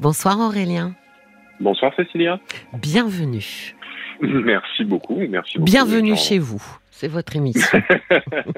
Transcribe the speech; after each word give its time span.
Bonsoir 0.00 0.38
Aurélien. 0.38 0.92
Bonsoir 1.58 1.92
Cécilia. 1.96 2.38
Bienvenue. 2.72 3.74
Merci 4.20 4.84
beaucoup. 4.84 5.16
Merci 5.16 5.58
beaucoup 5.58 5.64
Bienvenue 5.64 6.14
chez 6.14 6.38
vous. 6.38 6.62
C'est 6.92 7.08
votre 7.08 7.34
émission. 7.34 7.82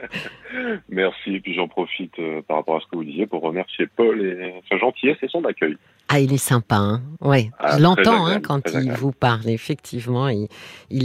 Merci. 0.91 1.37
Et 1.37 1.41
puis 1.41 1.55
j'en 1.55 1.67
profite 1.67 2.19
euh, 2.19 2.43
par 2.47 2.59
rapport 2.59 2.77
à 2.77 2.81
ce 2.81 2.87
que 2.91 2.97
vous 2.97 3.05
disiez 3.05 3.27
pour 3.27 3.41
remercier 3.41 3.87
Paul 3.87 4.21
et 4.21 4.53
sa 4.71 4.77
gentillesse 4.77 5.17
et 5.23 5.29
son 5.29 5.43
accueil. 5.47 5.79
Ah, 6.11 6.21
il 6.21 6.31
est 6.35 6.37
sympa, 6.37 6.77
hein 6.77 7.01
ouais. 7.23 7.51
Ah, 7.59 7.79
je 7.79 7.83
l'entends 7.83 8.27
hein, 8.27 8.41
quand 8.43 8.75
il 8.75 8.93
vous 8.93 9.13
parle. 9.13 9.49
Effectivement, 9.49 10.29
il, 10.29 10.45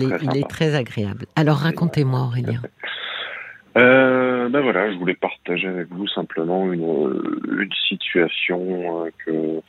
est, 0.04 0.18
très 0.18 0.26
il 0.26 0.38
est, 0.38 0.50
très 0.50 0.76
agréable. 0.76 1.28
Alors 1.38 1.60
racontez-moi, 1.60 2.20
Aurélien. 2.20 2.62
Euh, 3.78 4.48
ben 4.48 4.62
voilà, 4.62 4.90
je 4.90 4.98
voulais 4.98 5.16
partager 5.16 5.68
avec 5.68 5.90
vous 5.90 6.08
simplement 6.08 6.72
une, 6.72 6.82
une 7.60 7.74
situation 7.90 9.04
euh, 9.04 9.10
que 9.26 9.62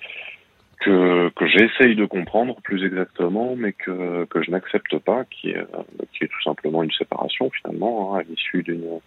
que, 0.81 1.31
que 1.31 1.47
j'essaye 1.47 1.97
de 1.97 2.05
comprendre 2.05 2.57
plus 2.63 2.85
exactement, 2.85 3.55
mais 3.57 3.73
que, 3.73 4.25
que 4.27 4.43
je 4.43 4.51
n'accepte 4.51 4.99
pas, 4.99 5.25
qui 5.25 5.51
est, 5.51 5.67
qui 6.13 6.25
est 6.25 6.29
tout 6.29 6.43
simplement 6.45 6.83
une 6.83 6.93
séparation 6.93 7.51
finalement, 7.51 8.15
hein, 8.15 8.21
à 8.21 8.23
l'issue 8.23 8.63
d'une 8.63 9.01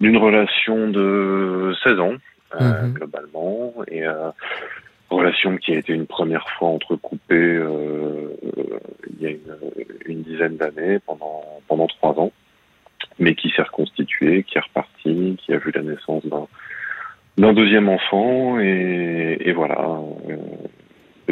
d'une 0.00 0.16
relation 0.16 0.88
de 0.88 1.74
16 1.84 2.00
ans, 2.00 2.14
euh, 2.58 2.82
mhm. 2.82 2.94
globalement, 2.94 3.74
et 3.88 4.06
euh, 4.06 4.30
relation 5.10 5.56
qui 5.58 5.72
a 5.72 5.76
été 5.76 5.92
une 5.92 6.06
première 6.06 6.48
fois 6.50 6.68
entrecoupée 6.68 7.34
euh, 7.34 8.34
il 9.10 9.22
y 9.22 9.26
a 9.26 9.30
une, 9.30 9.56
une 10.06 10.22
dizaine 10.22 10.56
d'années, 10.56 10.98
pendant, 11.00 11.44
pendant 11.68 11.86
trois 11.86 12.18
ans, 12.18 12.32
mais 13.18 13.34
qui 13.34 13.50
s'est 13.50 13.62
reconstituée, 13.62 14.42
qui 14.44 14.56
est 14.56 14.62
repartie, 14.62 15.36
qui 15.38 15.52
a 15.52 15.58
vu 15.58 15.70
la 15.74 15.82
naissance 15.82 16.24
d'un 16.26 16.46
d'un 17.38 17.54
deuxième 17.54 17.88
enfant, 17.88 18.58
et, 18.60 19.38
et 19.40 19.52
voilà, 19.52 20.00
euh, 20.28 20.36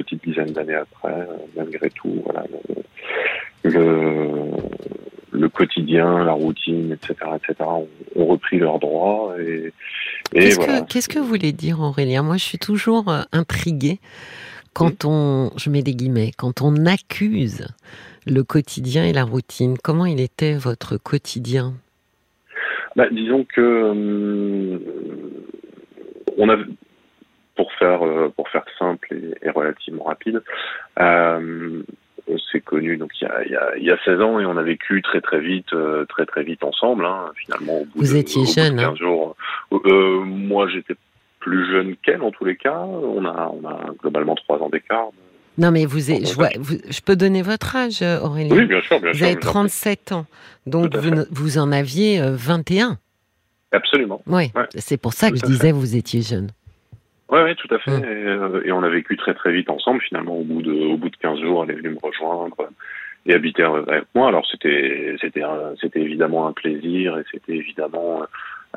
petite 0.03 0.25
dizaine 0.25 0.53
d'années 0.53 0.75
après, 0.75 1.27
malgré 1.57 1.91
tout, 1.91 2.23
voilà, 2.25 2.45
le, 3.65 4.51
le, 5.33 5.49
quotidien, 5.49 6.25
la 6.25 6.33
routine, 6.33 6.93
etc., 6.93 7.31
etc., 7.37 7.69
ont, 8.17 8.27
repris 8.27 8.59
leurs 8.59 8.79
droits. 8.79 9.35
Et, 9.41 9.73
qu'est-ce, 10.33 10.59
que, 10.59 10.87
qu'est-ce 10.87 11.09
que 11.09 11.19
vous 11.19 11.27
voulez 11.27 11.53
dire, 11.53 11.81
Aurélien? 11.81 12.23
Moi, 12.23 12.37
je 12.37 12.45
suis 12.45 12.59
toujours 12.59 13.09
euh, 13.11 13.23
intriguée 13.33 13.99
quand 14.73 15.05
on, 15.05 15.51
je 15.57 15.71
mets 15.71 15.83
des 15.83 15.95
guillemets, 15.95 16.31
quand 16.37 16.63
on 16.63 16.87
accuse 16.87 17.67
le 18.27 18.45
quotidien 18.45 19.05
et 19.05 19.13
la 19.13 19.25
routine. 19.25 19.77
Comment 19.83 20.07
il 20.07 20.21
était 20.21 20.55
votre 20.55 20.97
quotidien? 20.97 21.75
Bah, 22.95 23.07
Disons 23.11 23.45
que 23.45 23.91
hum, 23.91 24.81
on 26.37 26.49
a 26.49 26.57
pour 27.59 27.73
faire 27.73 28.07
euh, 28.07 28.33
pour 28.35 28.49
faire 28.49 28.65
simple 28.79 29.09
et, 29.43 29.51
relativement 29.51 30.05
rapide, 30.05 30.43
euh, 31.01 31.83
on 32.29 32.39
s'est 32.39 32.61
connu 32.61 32.97
donc 32.97 33.11
il 33.21 33.25
y, 33.25 33.31
a, 33.31 33.45
il, 33.45 33.51
y 33.51 33.57
a, 33.57 33.77
il 33.77 33.83
y 33.83 33.91
a 33.91 33.99
16 34.05 34.21
ans 34.21 34.39
et 34.39 34.47
on 34.47 34.57
a 34.57 34.63
vécu 34.63 35.03
très 35.03 35.21
très 35.21 35.41
vite 35.41 35.73
euh, 35.73 36.07
très 36.07 36.25
très 36.25 36.45
vite 36.45 36.63
ensemble 36.63 37.05
hein, 37.05 37.33
finalement. 37.35 37.81
Au 37.81 37.85
bout 37.85 37.91
Vous 37.97 38.17
étiez 38.17 38.47
jeune. 38.47 38.79
Hein. 38.79 38.95
jours, 38.95 39.35
euh, 39.73 40.21
moi 40.25 40.69
j'étais 40.69 40.95
plus 41.41 41.69
jeune 41.69 41.97
qu'elle 41.97 42.23
en 42.23 42.31
tous 42.31 42.45
les 42.45 42.57
cas. 42.57 42.79
On 42.79 43.25
a 43.25 43.53
on 43.53 43.69
a 43.69 43.93
globalement 44.01 44.37
trois 44.37 44.59
ans 44.59 44.69
d'écart. 44.69 45.09
Non, 45.61 45.73
mais 45.73 45.87
vous, 45.87 45.99
je, 45.99 46.35
vois, 46.37 46.51
je 46.51 47.01
peux 47.01 47.17
donner 47.17 47.43
votre 47.43 47.75
âge, 47.75 48.01
Aurélie 48.23 48.53
Oui, 48.53 48.67
bien 48.67 48.81
sûr. 48.81 49.01
Bien 49.01 49.11
vous 49.11 49.25
avez 49.25 49.35
37 49.35 50.13
ans, 50.13 50.27
donc 50.67 50.95
vous, 50.95 51.11
vous, 51.33 51.59
en 51.59 51.73
aviez 51.73 52.21
21. 52.23 52.97
Absolument. 53.73 54.23
Oui, 54.29 54.53
c'est 54.77 54.99
pour 54.99 55.15
ça 55.15 55.33
que 55.33 55.37
je 55.37 55.43
disais 55.43 55.73
vous 55.73 55.97
étiez 55.97 56.23
jeune. 56.23 56.53
Oui, 57.31 57.41
ouais, 57.41 57.55
tout 57.55 57.73
à 57.75 57.79
fait. 57.79 57.91
Mm. 57.91 58.05
Euh, 58.05 58.63
et, 58.65 58.73
on 58.73 58.83
a 58.83 58.89
vécu 58.89 59.17
très 59.17 59.35
très 59.35 59.53
vite 59.53 59.71
ensemble. 59.71 60.01
Finalement, 60.03 60.37
au 60.37 60.45
bout 60.45 60.63
de 60.63 60.73
au 60.73 60.97
bout 60.97 61.11
de 61.11 61.17
15 61.17 61.41
jours, 61.41 61.65
elle 61.65 61.73
est 61.73 61.81
venue 61.81 61.91
me 61.91 61.99
rejoindre 62.03 62.57
et 63.27 63.35
habiter 63.35 63.63
avec 63.63 64.07
moi. 64.15 64.29
Alors 64.29 64.47
c'était 64.51 65.17
c'était 65.21 65.43
c'était 65.81 66.01
évidemment 66.01 66.47
un 66.47 66.53
plaisir 66.53 67.19
et 67.19 67.25
c'était 67.31 67.57
évidemment 67.57 68.23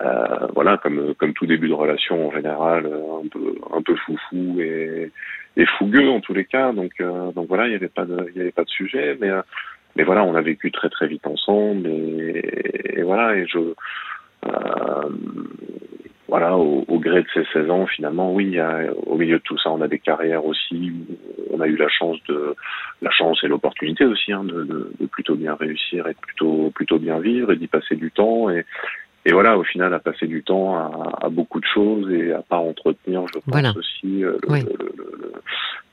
euh, 0.01 0.47
voilà 0.53 0.77
comme 0.77 1.13
comme 1.15 1.33
tout 1.33 1.45
début 1.45 1.69
de 1.69 1.73
relation 1.73 2.27
en 2.27 2.31
général 2.31 2.85
un 2.85 3.27
peu 3.29 3.55
un 3.73 3.81
peu 3.81 3.95
foufou 3.95 4.59
et 4.59 5.11
et 5.57 5.65
fougueux 5.77 6.09
en 6.09 6.19
tous 6.19 6.33
les 6.33 6.45
cas. 6.45 6.73
Donc 6.73 6.91
euh, 6.99 7.31
donc 7.31 7.47
voilà, 7.47 7.67
il 7.67 7.73
y 7.73 7.75
avait 7.75 7.87
pas 7.87 8.05
de 8.05 8.27
il 8.31 8.37
y 8.37 8.41
avait 8.41 8.51
pas 8.51 8.63
de 8.63 8.69
sujet, 8.69 9.17
mais 9.19 9.29
mais 9.95 10.03
voilà, 10.03 10.23
on 10.23 10.35
a 10.35 10.41
vécu 10.41 10.71
très 10.71 10.89
très 10.89 11.07
vite 11.07 11.25
ensemble 11.27 11.87
et, 11.87 12.97
et 12.97 13.03
voilà 13.03 13.35
et 13.35 13.45
je 13.47 13.59
euh, 14.45 15.09
voilà, 16.31 16.55
au, 16.55 16.85
gré 16.99 17.23
de 17.23 17.27
ces 17.33 17.43
16 17.51 17.69
ans, 17.69 17.85
finalement, 17.87 18.33
oui, 18.33 18.57
au 19.05 19.17
milieu 19.17 19.39
de 19.39 19.43
tout 19.43 19.57
ça, 19.57 19.69
on 19.69 19.81
a 19.81 19.89
des 19.89 19.99
carrières 19.99 20.45
aussi. 20.45 20.93
on 21.51 21.59
a 21.59 21.67
eu 21.67 21.75
la 21.75 21.89
chance 21.89 22.17
de 22.29 22.55
la 23.01 23.11
chance 23.11 23.43
et 23.43 23.49
l'opportunité 23.49 24.05
aussi 24.05 24.31
hein, 24.31 24.45
de, 24.45 24.63
de, 24.97 25.05
plutôt 25.07 25.35
bien 25.35 25.55
réussir 25.55 26.07
et 26.07 26.13
de 26.13 26.19
plutôt 26.19 26.71
plutôt 26.73 26.99
bien 26.99 27.19
vivre 27.19 27.51
et 27.51 27.57
d'y 27.57 27.67
passer 27.67 27.97
du 27.97 28.11
temps 28.11 28.49
et 28.49 28.65
et 29.25 29.33
voilà, 29.33 29.57
au 29.57 29.63
final, 29.63 29.93
à 29.93 29.99
passer 29.99 30.25
du 30.25 30.41
temps 30.41 30.75
à, 30.75 31.25
à 31.25 31.29
beaucoup 31.29 31.59
de 31.59 31.65
choses 31.65 32.09
et 32.11 32.31
à 32.31 32.41
pas 32.41 32.57
entretenir, 32.57 33.25
je 33.27 33.39
pense 33.39 33.77
aussi 33.77 34.23
euh, 34.23 34.37
le, 34.47 34.55
le, 34.55 35.33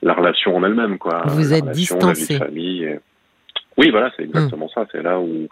la 0.03 0.15
relation 0.15 0.57
en 0.57 0.65
elle-même, 0.65 0.97
quoi. 0.97 1.25
Vous 1.27 1.53
êtes 1.53 1.71
distancé. 1.73 2.39
famille. 2.39 2.99
Oui, 3.77 3.91
voilà, 3.91 4.11
c'est 4.17 4.23
exactement 4.23 4.65
hum. 4.65 4.71
ça. 4.75 4.87
C'est 4.93 5.03
là 5.03 5.21
où 5.21 5.49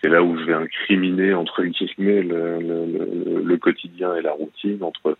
c'est 0.00 0.08
là 0.08 0.22
où 0.22 0.38
je 0.38 0.44
vais 0.44 0.54
incriminer 0.54 1.34
entre 1.34 1.62
guillemets 1.64 2.22
le, 2.22 2.58
le, 2.60 3.42
le, 3.42 3.56
quotidien 3.56 4.14
et 4.16 4.22
la 4.22 4.32
routine 4.32 4.82
entre 4.82 5.16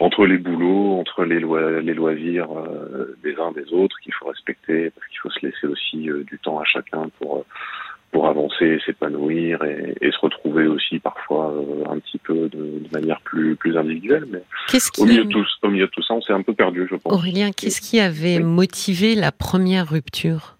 entre 0.00 0.26
les 0.26 0.38
boulots, 0.38 0.98
entre 0.98 1.24
les, 1.24 1.40
les 1.82 1.94
loisirs 1.94 2.48
euh, 2.50 3.16
des 3.22 3.36
uns 3.36 3.52
des 3.52 3.72
autres 3.72 3.96
qu'il 4.02 4.12
faut 4.14 4.26
respecter 4.26 4.90
parce 4.90 5.06
qu'il 5.08 5.18
faut 5.18 5.30
se 5.30 5.46
laisser 5.46 5.66
aussi 5.66 6.10
euh, 6.10 6.24
du 6.24 6.38
temps 6.38 6.58
à 6.58 6.64
chacun 6.64 7.08
pour 7.20 7.44
pour 8.10 8.28
avancer, 8.28 8.78
s'épanouir 8.84 9.64
et, 9.64 9.94
et, 10.02 10.10
se 10.12 10.18
retrouver 10.18 10.66
aussi 10.66 10.98
parfois 10.98 11.50
euh, 11.50 11.90
un 11.90 11.98
petit 11.98 12.18
peu 12.18 12.34
de, 12.50 12.80
de, 12.80 12.88
manière 12.92 13.20
plus 13.22 13.56
plus 13.56 13.76
individuelle. 13.76 14.26
Mais 14.28 14.42
au, 14.98 15.06
milieu 15.06 15.24
de 15.24 15.30
tout, 15.30 15.46
au 15.62 15.68
milieu 15.68 15.86
de 15.86 15.90
tout 15.90 16.02
ça, 16.02 16.12
on 16.12 16.20
s'est 16.20 16.34
un 16.34 16.42
peu 16.42 16.52
perdu, 16.52 16.86
je 16.90 16.96
pense. 16.96 17.10
Aurélien, 17.10 17.52
qu'est-ce 17.52 17.80
qui 17.80 18.00
avait 18.00 18.38
motivé 18.38 19.14
la 19.14 19.32
première 19.32 19.88
rupture? 19.88 20.58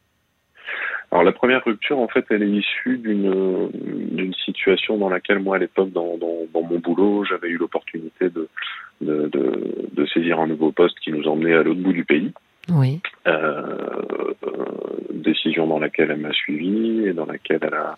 Alors 1.12 1.24
la 1.24 1.32
première 1.32 1.62
rupture, 1.62 1.98
en 1.98 2.08
fait, 2.08 2.24
elle 2.30 2.42
est 2.42 2.48
issue 2.48 2.96
d'une 2.96 3.68
d'une 3.72 4.32
situation 4.32 4.96
dans 4.96 5.10
laquelle 5.10 5.40
moi, 5.40 5.56
à 5.56 5.58
l'époque, 5.58 5.92
dans, 5.92 6.16
dans, 6.16 6.46
dans, 6.54 6.62
mon 6.62 6.78
boulot, 6.78 7.24
j'avais 7.24 7.48
eu 7.48 7.58
l'opportunité 7.58 8.30
de, 8.30 8.48
de, 9.02 9.28
de, 9.28 9.88
de, 9.92 10.06
saisir 10.06 10.40
un 10.40 10.46
nouveau 10.46 10.72
poste 10.72 10.98
qui 11.00 11.12
nous 11.12 11.28
emmenait 11.28 11.52
à 11.52 11.62
l'autre 11.62 11.80
bout 11.80 11.92
du 11.92 12.06
pays. 12.06 12.32
Oui. 12.70 13.00
Euh, 13.26 14.32
décision 15.12 15.66
dans 15.66 15.80
laquelle 15.80 16.10
elle 16.10 16.20
m'a 16.20 16.32
suivi 16.32 17.06
et 17.06 17.12
dans 17.12 17.26
laquelle 17.26 17.60
elle 17.60 17.74
a 17.74 17.96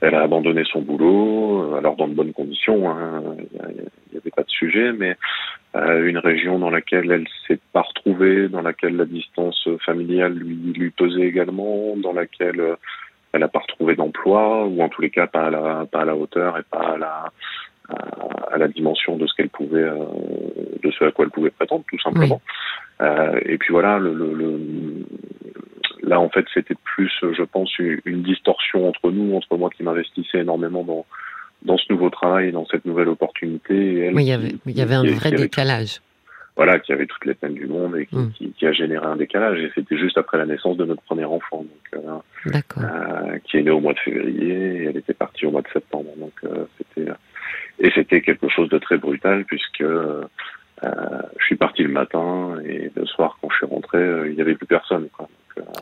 elle 0.00 0.14
a 0.14 0.22
abandonné 0.22 0.64
son 0.64 0.80
boulot, 0.80 1.74
alors 1.76 1.96
dans 1.96 2.08
de 2.08 2.14
bonnes 2.14 2.32
conditions, 2.32 2.90
hein, 2.90 3.22
il 3.52 4.12
n'y 4.12 4.18
avait 4.18 4.30
pas 4.34 4.42
de 4.42 4.50
sujet, 4.50 4.92
mais 4.92 5.16
euh, 5.76 6.08
une 6.08 6.18
région 6.18 6.58
dans 6.58 6.70
laquelle 6.70 7.10
elle 7.10 7.26
s'est 7.46 7.60
pas 7.72 7.82
retrouvée, 7.82 8.48
dans 8.48 8.62
laquelle 8.62 8.96
la 8.96 9.04
distance 9.04 9.68
familiale 9.84 10.32
lui, 10.32 10.72
lui 10.72 10.90
pesait 10.90 11.22
également, 11.26 11.96
dans 11.96 12.12
laquelle 12.12 12.60
euh, 12.60 12.76
elle 13.32 13.40
n'a 13.40 13.48
pas 13.48 13.60
retrouvé 13.60 13.94
d'emploi, 13.94 14.66
ou 14.66 14.82
en 14.82 14.88
tous 14.88 15.02
les 15.02 15.10
cas 15.10 15.26
pas 15.26 15.46
à 15.46 15.50
la, 15.50 15.86
pas 15.90 16.00
à 16.00 16.04
la 16.04 16.16
hauteur 16.16 16.58
et 16.58 16.62
pas 16.70 16.94
à 16.94 16.98
la, 16.98 17.32
à, 18.52 18.58
la 18.58 18.68
dimension 18.68 19.16
de 19.16 19.26
ce 19.26 19.34
qu'elle 19.34 19.48
pouvait, 19.48 19.82
euh, 19.82 19.96
de 20.82 20.90
ce 20.90 21.04
à 21.04 21.12
quoi 21.12 21.24
elle 21.24 21.30
pouvait 21.30 21.50
prétendre, 21.50 21.84
tout 21.88 22.00
simplement. 22.00 22.40
Euh, 23.00 23.40
et 23.44 23.56
puis 23.58 23.72
voilà, 23.72 23.98
le, 23.98 24.12
le, 24.12 24.34
le 24.34 24.58
là 26.10 26.20
en 26.20 26.28
fait 26.28 26.44
c'était 26.52 26.74
plus, 26.84 27.12
je 27.22 27.42
pense, 27.42 27.70
une, 27.78 28.22
distorsion 28.22 28.88
entre 28.88 29.10
nous, 29.10 29.34
entre 29.34 29.56
moi 29.56 29.70
qui 29.70 29.82
m'investissais 29.82 30.40
énormément 30.40 30.82
dans 30.82 31.06
dans 31.62 31.76
ce 31.76 31.92
nouveau 31.92 32.10
travail, 32.10 32.52
dans 32.52 32.66
cette 32.66 32.84
nouvelle 32.86 33.08
opportunité. 33.08 34.10
oui, 34.14 34.24
il 34.24 34.28
y 34.28 34.32
avait, 34.32 34.54
il 34.66 34.76
y 34.76 34.80
avait 34.80 34.94
un 34.94 35.04
vrai 35.04 35.30
décalage. 35.30 36.00
voilà, 36.56 36.78
qui 36.78 36.92
avait 36.92 37.06
toutes 37.06 37.26
les 37.26 37.34
peines 37.34 37.54
du 37.54 37.66
monde 37.66 37.96
et 37.96 38.08
hmm. 38.10 38.30
qui, 38.32 38.52
qui, 38.52 38.66
a 38.66 38.72
généré 38.72 39.06
un 39.06 39.16
décalage. 39.16 39.60
Et 39.60 39.70
c'était 39.74 39.98
juste 39.98 40.16
après 40.16 40.38
la 40.38 40.46
naissance 40.46 40.78
de 40.78 40.86
notre 40.86 41.02
premier 41.02 41.26
enfant, 41.26 41.64
donc 41.64 42.02
euh, 42.02 42.54
euh, 42.78 43.38
qui 43.44 43.58
est 43.58 43.62
né 43.62 43.70
au 43.70 43.80
mois 43.80 43.92
de 43.92 43.98
février 43.98 44.54
et 44.54 44.84
elle 44.84 44.96
était 44.96 45.14
partie 45.14 45.44
au 45.44 45.50
mois 45.50 45.62
de 45.62 45.68
septembre. 45.68 46.10
Donc 46.16 46.32
euh, 46.44 46.64
c'était 46.78 47.10
et 47.78 47.90
c'était 47.94 48.22
quelque 48.22 48.48
chose 48.48 48.70
de 48.70 48.78
très 48.78 48.96
brutal 48.96 49.44
puisque 49.44 49.84
je 50.82 51.44
suis 51.44 51.56
parti 51.56 51.82
le 51.82 51.90
matin 51.90 52.56
et 52.64 52.90
le 52.94 53.04
soir 53.04 53.36
quand 53.40 53.50
je 53.50 53.56
suis 53.56 53.66
rentré, 53.66 53.98
il 54.26 54.34
n'y 54.34 54.40
avait 54.40 54.54
plus 54.54 54.66
personne. 54.66 55.08
Quoi. 55.12 55.28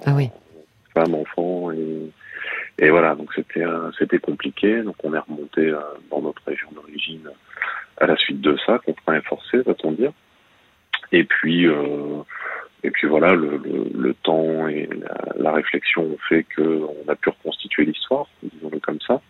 Ah 0.06 0.12
oui. 0.14 0.30
Femme, 0.94 1.14
enfant 1.14 1.70
et 2.78 2.90
voilà, 2.90 3.14
donc 3.14 3.32
c'était 3.34 3.64
c'était 3.98 4.18
compliqué. 4.18 4.82
Donc 4.82 4.96
on 5.02 5.12
est 5.12 5.18
remonté 5.18 5.68
euh, 5.68 5.80
dans 6.10 6.22
notre 6.22 6.42
région 6.46 6.68
d'origine 6.72 7.28
à 8.00 8.06
la 8.06 8.16
suite 8.16 8.40
de 8.40 8.56
ça, 8.64 8.78
contraint 8.78 9.16
et 9.16 9.22
forcé, 9.22 9.58
va-t-on 9.62 9.92
dire. 9.92 10.12
Et 11.10 11.24
puis 11.24 11.66
euh, 11.66 12.22
et 12.84 12.92
puis 12.92 13.08
voilà, 13.08 13.34
le, 13.34 14.14
temps 14.22 14.68
et 14.68 14.88
la, 15.36 15.52
réflexion 15.52 16.02
ont 16.02 16.18
fait 16.28 16.46
qu'on 16.54 17.08
a 17.08 17.16
pu 17.16 17.30
reconstituer 17.30 17.84
l'histoire, 17.84 18.28
disons-le 18.40 18.78
comme 18.78 19.00
ça. 19.00 19.20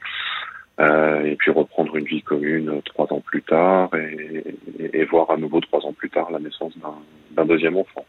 euh, 0.81 1.25
et 1.25 1.35
puis 1.37 1.51
reprendre 1.51 1.97
une 1.97 2.05
vie 2.05 2.21
commune 2.21 2.83
trois 2.85 3.11
ans 3.11 3.21
plus 3.21 3.43
tard 3.43 3.89
et, 3.95 5.05
voir 5.05 5.31
à 5.31 5.39
nouveau 5.39 5.61
trois 5.61 5.81
ans 5.87 5.95
plus 5.95 6.11
tard 6.11 6.31
la 6.31 6.39
naissance 6.39 6.75
d'un 7.31 7.47
deuxième 7.47 7.79
enfant. 7.79 8.05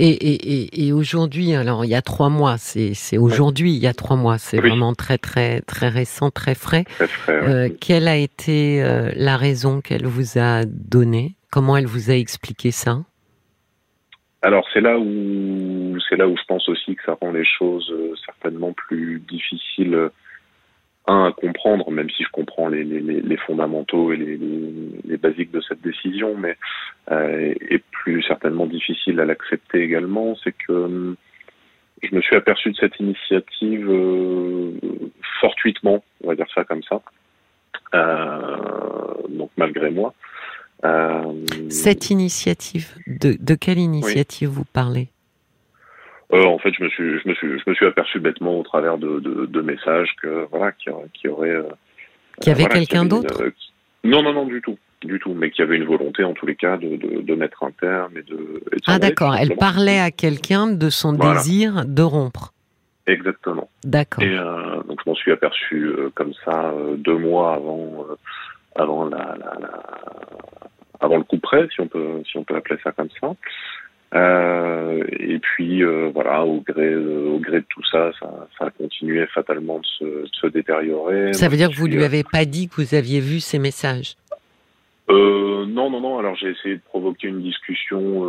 Et, 0.00 0.10
et, 0.10 0.86
et 0.86 0.92
aujourd'hui, 0.92 1.54
alors 1.54 1.84
il 1.84 1.88
y 1.88 1.96
a 1.96 2.02
trois 2.02 2.28
mois, 2.28 2.56
c'est 2.56 3.18
aujourd'hui, 3.18 3.72
il 3.72 3.82
y 3.82 3.88
a 3.88 3.92
trois 3.92 4.14
mois, 4.14 4.38
c'est 4.38 4.60
vraiment 4.60 4.94
très 4.94 5.18
très 5.18 5.60
très 5.62 5.88
récent, 5.88 6.30
très 6.30 6.54
frais. 6.54 6.84
Très 6.84 7.08
frais 7.08 7.32
euh, 7.32 7.68
quelle 7.80 8.06
a 8.06 8.16
été 8.16 8.80
euh, 8.80 9.10
la 9.16 9.36
raison 9.36 9.80
qu'elle 9.80 10.06
vous 10.06 10.38
a 10.38 10.64
donnée? 10.66 11.34
Comment 11.50 11.76
elle 11.76 11.86
vous 11.86 12.12
a 12.12 12.14
expliqué 12.14 12.70
ça? 12.70 13.02
Alors 14.42 14.64
c'est 14.72 14.80
là 14.80 14.96
où 15.00 15.98
c'est 16.08 16.16
là 16.16 16.28
où 16.28 16.36
je 16.36 16.44
pense 16.46 16.68
aussi 16.68 16.94
que 16.94 17.02
ça 17.04 17.18
rend 17.20 17.32
les 17.32 17.44
choses 17.58 17.90
euh, 17.90 18.14
certainement 18.24 18.72
plus 18.72 19.20
difficiles 19.28 20.10
un 21.08 21.24
à 21.24 21.32
comprendre, 21.32 21.90
même 21.90 22.10
si 22.10 22.22
je 22.22 22.28
comprends 22.30 22.68
les, 22.68 22.84
les, 22.84 23.00
les 23.00 23.36
fondamentaux 23.38 24.12
et 24.12 24.16
les, 24.16 24.38
les, 25.04 25.16
basiques 25.16 25.50
de 25.50 25.60
cette 25.62 25.80
décision, 25.80 26.36
mais 26.36 26.56
euh, 27.10 27.54
et 27.70 27.78
plus 27.90 28.22
certainement 28.22 28.66
difficile 28.66 29.18
à 29.18 29.24
l'accepter 29.24 29.82
également, 29.82 30.36
c'est 30.44 30.52
que 30.52 30.72
euh, 30.72 31.16
je 32.02 32.14
me 32.14 32.20
suis 32.20 32.36
aperçu 32.36 32.70
de 32.70 32.76
cette 32.76 33.00
initiative 33.00 33.90
euh, 33.90 34.72
fortuitement, 35.40 36.04
on 36.22 36.28
va 36.28 36.36
dire 36.36 36.46
ça 36.54 36.64
comme 36.64 36.82
ça, 36.82 37.00
euh, 37.94 39.26
donc 39.30 39.50
malgré 39.56 39.90
moi. 39.90 40.14
Cette 41.70 42.10
initiative, 42.10 42.94
de, 43.08 43.34
de 43.40 43.54
quelle 43.56 43.78
initiative 43.78 44.50
vous 44.50 44.64
parlez? 44.64 45.08
Euh, 46.32 46.44
en 46.44 46.58
fait, 46.58 46.72
je 46.78 46.82
me 46.84 46.88
suis, 46.90 47.18
je 47.20 47.28
me 47.28 47.34
suis, 47.34 47.58
je 47.58 47.70
me 47.70 47.74
suis 47.74 47.86
aperçu 47.86 48.20
bêtement 48.20 48.58
au 48.58 48.62
travers 48.62 48.98
de, 48.98 49.18
de, 49.20 49.46
de 49.46 49.60
messages 49.62 50.14
que 50.22 50.46
voilà, 50.50 50.72
qui, 50.72 50.90
qui 51.14 51.28
aurait, 51.28 51.50
euh, 51.50 51.62
qu'il 52.40 52.48
y 52.48 52.54
avait 52.54 52.66
quelqu'un 52.66 53.06
d'autre. 53.06 53.42
Euh, 53.42 53.50
non, 54.04 54.22
non, 54.22 54.34
non, 54.34 54.44
du 54.44 54.60
tout, 54.60 54.78
du 55.02 55.18
tout, 55.18 55.32
mais 55.32 55.50
qui 55.50 55.62
avait 55.62 55.76
une 55.76 55.86
volonté 55.86 56.24
en 56.24 56.34
tous 56.34 56.44
les 56.44 56.54
cas 56.54 56.76
de, 56.76 56.96
de, 56.96 57.22
de 57.22 57.34
mettre 57.34 57.62
un 57.62 57.70
terme 57.70 58.18
et 58.18 58.22
de. 58.22 58.62
ah 58.86 58.98
d'accord, 58.98 59.34
elle 59.36 59.56
parlait 59.56 60.00
à 60.00 60.10
quelqu'un 60.10 60.66
de 60.66 60.90
son 60.90 61.14
désir 61.14 61.86
de 61.86 62.02
rompre. 62.02 62.52
Exactement. 63.06 63.70
D'accord. 63.84 64.22
Et 64.22 64.36
euh, 64.36 64.82
donc 64.82 65.00
je 65.02 65.08
m'en 65.08 65.16
suis 65.16 65.32
aperçu 65.32 65.86
euh, 65.86 66.10
comme 66.14 66.34
ça 66.44 66.74
deux 66.98 67.16
mois 67.16 67.54
avant, 67.54 68.06
avant 68.74 69.06
la, 69.06 69.34
la, 69.38 69.56
la, 69.60 69.82
avant 71.00 71.16
le 71.16 71.24
coup 71.24 71.38
près, 71.38 71.66
si 71.72 71.80
on 71.80 71.88
peut, 71.88 72.22
si 72.30 72.36
on 72.36 72.44
peut 72.44 72.56
appeler 72.56 72.78
ça 72.84 72.92
comme 72.92 73.08
ça. 73.18 73.34
Euh, 74.14 75.04
et 75.18 75.38
puis 75.38 75.84
euh, 75.84 76.10
voilà, 76.14 76.42
au 76.44 76.60
gré, 76.60 76.86
euh, 76.86 77.28
au 77.28 77.38
gré 77.38 77.60
de 77.60 77.66
tout 77.68 77.84
ça, 77.90 78.10
ça, 78.18 78.48
ça 78.58 78.66
a 78.66 78.70
continué 78.70 79.26
fatalement 79.26 79.80
de 79.80 79.86
se, 79.86 80.04
de 80.04 80.30
se 80.32 80.46
détériorer. 80.46 81.34
Ça 81.34 81.48
veut 81.48 81.58
dire 81.58 81.68
que 81.68 81.76
vous 81.76 81.88
lui 81.88 82.02
avez 82.02 82.24
pas 82.24 82.46
dit 82.46 82.68
que 82.68 82.76
vous 82.76 82.94
aviez 82.94 83.20
vu 83.20 83.40
ces 83.40 83.58
messages? 83.58 84.16
Euh, 85.10 85.66
non, 85.66 85.90
non, 85.90 86.00
non. 86.00 86.18
Alors 86.18 86.36
j'ai 86.36 86.48
essayé 86.50 86.76
de 86.76 86.80
provoquer 86.80 87.28
une 87.28 87.42
discussion 87.42 88.24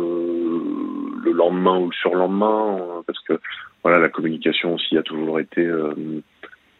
le 1.24 1.32
lendemain 1.32 1.78
ou 1.78 1.86
le 1.86 1.94
surlendemain, 1.94 3.02
parce 3.06 3.20
que 3.20 3.40
voilà, 3.82 3.98
la 3.98 4.10
communication 4.10 4.74
aussi 4.74 4.98
a 4.98 5.02
toujours 5.02 5.40
été 5.40 5.66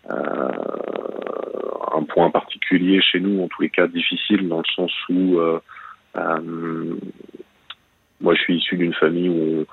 un 0.09 2.03
point 2.05 2.31
particulier 2.31 3.01
chez 3.01 3.21
nous, 3.21 3.43
en 3.43 3.49
tous 3.49 3.63
les 3.63 3.71
cas 3.71 3.87
difficile, 3.87 4.47
dans 4.49 4.59
le 4.59 4.73
sens 4.75 4.93
où 5.09 5.39
moi, 8.31 8.37
je 8.37 8.43
suis 8.43 8.59
issu 8.59 8.77
d'une 8.77 8.95
famille 8.95 9.29
où 9.29 9.67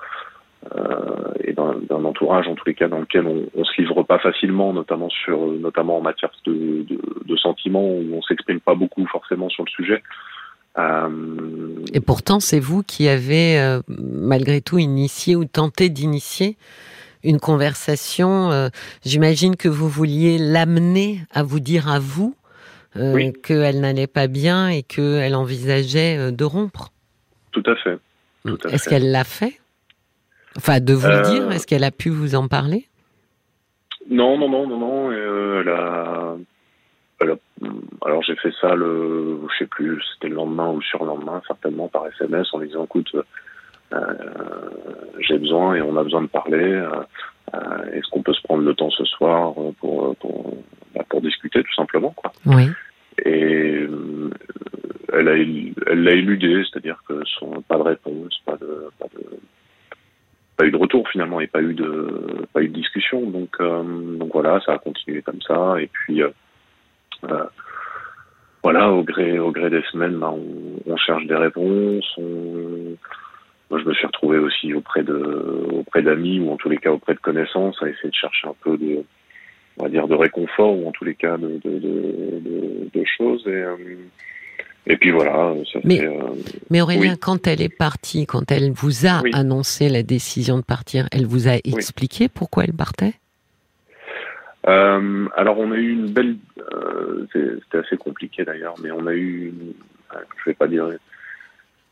euh, 0.74 1.32
et 1.44 1.52
d'un 1.52 2.04
entourage, 2.04 2.48
en 2.48 2.56
tous 2.56 2.66
les 2.66 2.74
cas, 2.74 2.88
dans 2.88 2.98
lequel 2.98 3.24
on, 3.24 3.46
on 3.54 3.64
se 3.64 3.80
livre 3.80 4.02
pas 4.02 4.18
facilement, 4.18 4.72
notamment 4.72 5.08
sur, 5.10 5.46
notamment 5.46 5.98
en 5.98 6.00
matière 6.00 6.32
de, 6.44 6.82
de, 6.82 6.98
de 7.24 7.36
sentiments, 7.36 7.88
où 7.88 8.16
on 8.16 8.22
s'exprime 8.22 8.58
pas 8.58 8.74
beaucoup 8.74 9.06
forcément 9.06 9.48
sur 9.48 9.64
le 9.64 9.70
sujet. 9.70 10.02
Euh... 10.76 11.84
Et 11.94 12.00
pourtant, 12.00 12.40
c'est 12.40 12.58
vous 12.58 12.82
qui 12.82 13.08
avez, 13.08 13.60
euh, 13.60 13.78
malgré 13.86 14.60
tout, 14.60 14.78
initié 14.78 15.36
ou 15.36 15.44
tenté 15.44 15.88
d'initier 15.88 16.56
une 17.22 17.38
conversation. 17.38 18.50
Euh, 18.50 18.70
J'imagine 19.04 19.54
que 19.54 19.68
vous 19.68 19.88
vouliez 19.88 20.36
l'amener 20.36 21.20
à 21.30 21.44
vous 21.44 21.60
dire 21.60 21.88
à 21.88 22.00
vous 22.00 22.34
oui. 22.96 23.32
qu'elle 23.44 23.78
n'allait 23.78 24.08
pas 24.08 24.26
bien 24.26 24.68
et 24.68 24.82
qu'elle 24.82 25.36
envisageait 25.36 26.32
de 26.32 26.44
rompre. 26.44 26.88
Tout 27.52 27.62
à 27.66 27.76
fait. 27.76 27.98
Est-ce 28.70 28.88
qu'elle 28.88 29.10
l'a 29.10 29.24
fait? 29.24 29.58
Enfin, 30.56 30.80
de 30.80 30.92
vous 30.92 31.06
le 31.06 31.22
dire, 31.22 31.42
euh, 31.42 31.50
est-ce 31.50 31.66
qu'elle 31.66 31.84
a 31.84 31.90
pu 31.90 32.10
vous 32.10 32.34
en 32.34 32.48
parler? 32.48 32.86
Non, 34.10 34.38
non, 34.38 34.48
non, 34.48 34.66
non, 34.66 34.78
non. 34.78 35.10
Euh, 35.10 36.36
elle, 37.20 37.30
a... 37.30 37.36
Alors 38.06 38.22
j'ai 38.22 38.36
fait 38.36 38.52
ça 38.60 38.74
le, 38.74 39.40
je 39.50 39.58
sais 39.58 39.66
plus, 39.66 40.00
c'était 40.14 40.28
le 40.28 40.36
lendemain 40.36 40.68
ou 40.70 40.76
le 40.76 40.82
surlendemain, 40.82 41.42
certainement 41.46 41.88
par 41.88 42.06
SMS, 42.06 42.46
en 42.52 42.60
disant 42.60 42.84
écoute, 42.84 43.14
euh, 43.92 43.98
j'ai 45.20 45.38
besoin 45.38 45.74
et 45.74 45.82
on 45.82 45.96
a 45.96 46.02
besoin 46.02 46.22
de 46.22 46.28
parler. 46.28 46.62
Euh, 46.62 47.92
Est-ce 47.92 48.08
qu'on 48.10 48.22
peut 48.22 48.34
se 48.34 48.42
prendre 48.42 48.62
le 48.62 48.74
temps 48.74 48.90
ce 48.90 49.04
soir 49.04 49.54
pour 49.80 50.16
pour, 50.16 50.54
bah, 50.94 51.04
pour 51.08 51.20
discuter 51.20 51.62
tout 51.62 51.74
simplement 51.74 52.10
quoi. 52.10 52.32
Oui. 52.46 52.68
Et 53.24 53.86
elle 55.12 55.28
a 55.28 55.36
elle 55.36 56.02
l'a 56.02 56.12
éludé, 56.12 56.62
c'est-à-dire 56.64 57.02
que 57.08 57.24
son 57.24 57.62
pas 57.62 57.76
de 57.76 57.82
réponse, 57.82 58.40
pas 58.44 58.56
de 58.56 58.88
pas 58.98 59.06
de 59.14 59.24
pas 60.56 60.66
eu 60.66 60.70
de 60.70 60.76
retour 60.76 61.08
finalement 61.08 61.40
et 61.40 61.46
pas 61.46 61.62
eu 61.62 61.74
de 61.74 62.46
pas 62.52 62.62
eu 62.62 62.68
de 62.68 62.74
discussion. 62.74 63.22
Donc 63.22 63.56
euh, 63.60 63.82
donc 64.16 64.32
voilà, 64.32 64.60
ça 64.66 64.74
a 64.74 64.78
continué 64.78 65.22
comme 65.22 65.40
ça 65.42 65.80
et 65.80 65.86
puis 65.86 66.22
euh, 66.22 66.30
euh, 67.30 67.44
voilà 68.62 68.90
au 68.90 69.02
gré 69.02 69.38
au 69.38 69.50
gré 69.50 69.70
des 69.70 69.82
semaines, 69.92 70.18
bah, 70.18 70.32
on, 70.32 70.92
on, 70.92 70.96
cherche 70.96 71.26
des 71.26 71.36
réponses. 71.36 72.12
On... 72.18 72.96
Moi, 73.70 73.80
je 73.80 73.84
me 73.84 73.92
suis 73.92 74.06
retrouvé 74.06 74.38
aussi 74.38 74.72
auprès 74.74 75.02
de 75.02 75.68
auprès 75.72 76.02
d'amis 76.02 76.40
ou 76.40 76.50
en 76.50 76.56
tous 76.56 76.70
les 76.70 76.78
cas 76.78 76.90
auprès 76.90 77.14
de 77.14 77.20
connaissances 77.20 77.82
à 77.82 77.88
essayer 77.88 78.10
de 78.10 78.14
chercher 78.14 78.48
un 78.48 78.54
peu 78.62 78.76
de 78.76 79.04
on 79.78 79.84
va 79.84 79.88
dire 79.88 80.08
de 80.08 80.14
réconfort 80.14 80.76
ou 80.78 80.88
en 80.88 80.92
tous 80.92 81.04
les 81.04 81.14
cas 81.14 81.36
de 81.36 81.60
de, 81.64 81.78
de, 81.78 82.40
de, 82.40 82.90
de 82.92 83.04
choses 83.16 83.44
et 83.46 83.50
euh, 83.50 83.76
et 84.86 84.96
puis 84.96 85.10
voilà. 85.10 85.54
Ça 85.70 85.80
mais, 85.84 85.98
fait, 85.98 86.06
euh... 86.06 86.20
mais 86.70 86.80
Aurélien, 86.80 87.12
oui. 87.12 87.18
quand 87.20 87.46
elle 87.46 87.60
est 87.60 87.74
partie, 87.74 88.24
quand 88.26 88.50
elle 88.50 88.70
vous 88.70 89.06
a 89.06 89.20
oui. 89.22 89.30
annoncé 89.34 89.90
la 89.90 90.02
décision 90.02 90.56
de 90.56 90.62
partir, 90.62 91.08
elle 91.12 91.26
vous 91.26 91.46
a 91.46 91.56
expliqué 91.56 92.24
oui. 92.24 92.30
pourquoi 92.34 92.64
elle 92.64 92.72
partait? 92.72 93.14
Euh, 94.66 95.28
Alors 95.36 95.58
on 95.58 95.72
a 95.72 95.76
eu 95.76 95.92
une 95.92 96.10
belle, 96.10 96.36
euh, 96.72 97.26
c'était 97.32 97.78
assez 97.78 97.96
compliqué 97.96 98.44
d'ailleurs, 98.44 98.74
mais 98.82 98.90
on 98.90 99.06
a 99.06 99.12
eu, 99.12 99.48
une, 99.48 99.74
je 100.12 100.50
vais 100.50 100.54
pas 100.54 100.66
dire, 100.66 100.88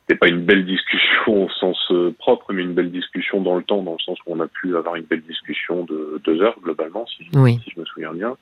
c'était 0.06 0.18
pas 0.18 0.28
une 0.28 0.44
belle 0.44 0.64
discussion 0.64 1.44
au 1.44 1.48
sens 1.50 1.78
euh, 1.90 2.14
propre, 2.16 2.52
mais 2.52 2.62
une 2.62 2.74
belle 2.74 2.92
discussion 2.92 3.40
dans 3.40 3.56
le 3.56 3.64
temps, 3.64 3.82
dans 3.82 3.94
le 3.94 3.98
sens 3.98 4.18
où 4.24 4.34
on 4.34 4.40
a 4.40 4.46
pu 4.46 4.76
avoir 4.76 4.94
une 4.94 5.04
belle 5.04 5.22
discussion 5.22 5.84
de 5.84 6.20
deux 6.24 6.40
heures 6.42 6.58
globalement, 6.62 7.06
si, 7.06 7.24
si 7.24 7.70
je 7.74 7.80
me 7.80 7.84
souviens 7.84 8.12
bien, 8.12 8.36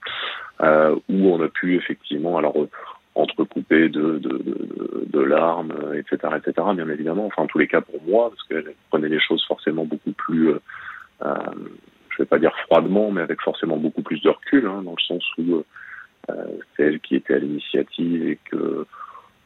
euh, 0.60 0.94
où 1.08 1.32
on 1.32 1.42
a 1.42 1.48
pu 1.48 1.76
effectivement, 1.76 2.36
alors 2.36 2.54
entrecoupé 3.14 3.88
de, 3.88 4.18
de, 4.18 4.38
de, 4.38 5.06
de, 5.06 5.20
larmes, 5.20 5.72
etc., 5.94 6.34
etc., 6.36 6.66
bien 6.74 6.88
évidemment. 6.88 7.26
Enfin, 7.26 7.42
en 7.42 7.46
tous 7.46 7.58
les 7.58 7.68
cas 7.68 7.80
pour 7.80 8.02
moi, 8.06 8.30
parce 8.30 8.42
qu'elle 8.48 8.74
prenait 8.90 9.08
les 9.08 9.20
choses 9.20 9.44
forcément 9.46 9.84
beaucoup 9.84 10.12
plus, 10.12 10.50
euh, 10.50 10.60
euh, 11.24 11.34
je 12.10 12.22
vais 12.22 12.26
pas 12.26 12.38
dire 12.38 12.54
froidement, 12.66 13.10
mais 13.10 13.22
avec 13.22 13.40
forcément 13.40 13.76
beaucoup 13.76 14.02
plus 14.02 14.20
de 14.20 14.28
recul, 14.28 14.66
hein, 14.66 14.82
dans 14.82 14.94
le 14.96 15.02
sens 15.02 15.24
où 15.38 15.62
euh, 16.30 16.34
c'est 16.76 16.84
elle 16.84 17.00
qui 17.00 17.16
était 17.16 17.34
à 17.34 17.38
l'initiative 17.38 18.28
et 18.28 18.38
que, 18.50 18.86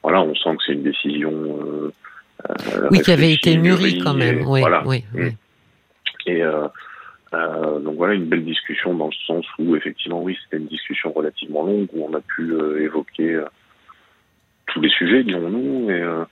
voilà, 0.09 0.23
on 0.23 0.35
sent 0.35 0.57
que 0.57 0.63
c'est 0.67 0.73
une 0.73 0.83
décision. 0.83 1.33
Euh, 1.33 2.89
oui, 2.91 3.01
qui 3.01 3.11
avait 3.11 3.33
été 3.33 3.57
mûrie 3.57 3.99
quand 3.99 4.15
même. 4.15 4.47
Oui, 4.47 4.61
voilà. 4.61 4.83
oui, 4.87 5.05
oui. 5.15 5.33
Et 6.27 6.43
euh, 7.35 7.79
donc 7.81 7.97
voilà 7.97 8.15
une 8.15 8.25
belle 8.25 8.45
discussion 8.45 8.95
dans 8.95 9.09
le 9.09 9.13
sens 9.27 9.45
où 9.59 9.77
effectivement 9.77 10.23
oui 10.23 10.39
c'était 10.43 10.57
une 10.57 10.69
discussion 10.69 11.13
relativement 11.13 11.63
longue 11.63 11.89
où 11.93 12.07
on 12.09 12.15
a 12.15 12.21
pu 12.21 12.53
euh, 12.53 12.83
évoquer 12.83 13.35
euh, 13.35 13.45
tous 14.67 14.81
les 14.81 14.89
sujets 14.89 15.25
dirons-nous 15.25 15.91
et, 15.91 16.01
euh, 16.01 16.25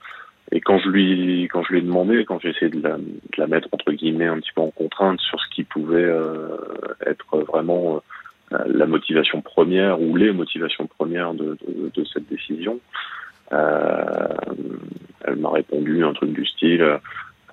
et 0.51 0.59
quand 0.59 0.79
je 0.79 0.89
lui 0.89 1.47
quand 1.51 1.61
je 1.63 1.73
lui 1.73 1.79
ai 1.79 1.81
demandé 1.83 2.25
quand 2.25 2.39
j'ai 2.39 2.49
essayé 2.49 2.71
de 2.71 2.81
la, 2.81 2.97
de 2.97 3.37
la, 3.37 3.45
mettre 3.45 3.67
entre 3.73 3.91
guillemets 3.91 4.25
un 4.25 4.39
petit 4.39 4.51
peu 4.55 4.61
en 4.61 4.71
contrainte 4.71 5.19
sur 5.19 5.39
ce 5.39 5.49
qui 5.53 5.63
pouvait 5.63 6.03
euh, 6.03 6.57
être 7.05 7.37
vraiment 7.41 8.01
la 8.49 8.85
motivation 8.85 9.41
première 9.41 10.01
ou 10.01 10.15
les 10.15 10.31
motivations 10.31 10.87
premières 10.87 11.33
de, 11.33 11.57
de, 11.67 11.91
de 11.93 12.05
cette 12.05 12.27
décision 12.29 12.79
elle 13.51 15.35
m'a 15.37 15.49
répondu 15.51 16.03
un 16.03 16.13
truc 16.13 16.33
du 16.33 16.45
style 16.45 16.99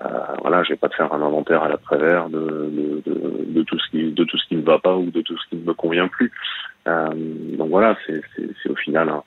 euh, 0.05 0.09
voilà, 0.41 0.63
je 0.65 0.71
vais 0.71 0.77
pas 0.77 0.89
te 0.89 0.97
faire 0.97 1.13
un 1.13 1.23
inventaire 1.23 1.63
à 1.63 1.69
l'après-vert 1.69 2.29
de, 2.29 3.01
de, 3.07 3.45
de, 3.47 3.63
tout 3.63 3.79
ce 3.79 3.91
qui 3.91 4.11
de 4.11 4.25
tout 4.25 4.37
ce 4.37 4.47
qui 4.49 4.57
ne 4.57 4.63
va 4.63 4.79
pas 4.79 4.97
ou 4.97 5.11
de 5.11 5.23
tout 5.23 5.37
ce 5.39 5.49
qui 5.49 5.57
ne 5.57 5.65
me 5.65 5.73
convient 5.73 6.09
plus. 6.09 6.33
Euh, 6.89 7.11
donc 7.57 7.71
voilà, 7.71 7.97
c'est 8.07 8.69
au 8.69 8.75
final 8.75 9.09
un, 9.09 9.23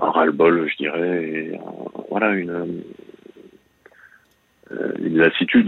un 0.00 0.10
ras-le-bol, 0.10 0.68
je 0.68 0.76
dirais, 0.76 1.24
et 1.24 1.60
voilà 2.10 2.30
une 2.32 2.82
une 5.00 5.18
lassitude 5.18 5.66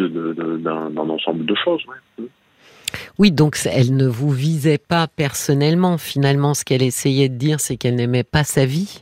d'un 0.62 0.96
ensemble 0.96 1.44
de 1.44 1.54
choses. 1.56 1.82
Oui, 3.18 3.32
donc 3.32 3.56
elle 3.64 3.96
ne 3.96 4.06
vous 4.06 4.30
visait 4.30 4.78
pas 4.78 5.06
personnellement. 5.08 5.98
Finalement, 5.98 6.54
ce 6.54 6.64
qu'elle 6.64 6.82
essayait 6.82 7.28
de 7.28 7.36
dire, 7.36 7.58
c'est 7.58 7.76
qu'elle 7.76 7.96
n'aimait 7.96 8.22
pas 8.22 8.44
sa 8.44 8.64
vie. 8.64 9.01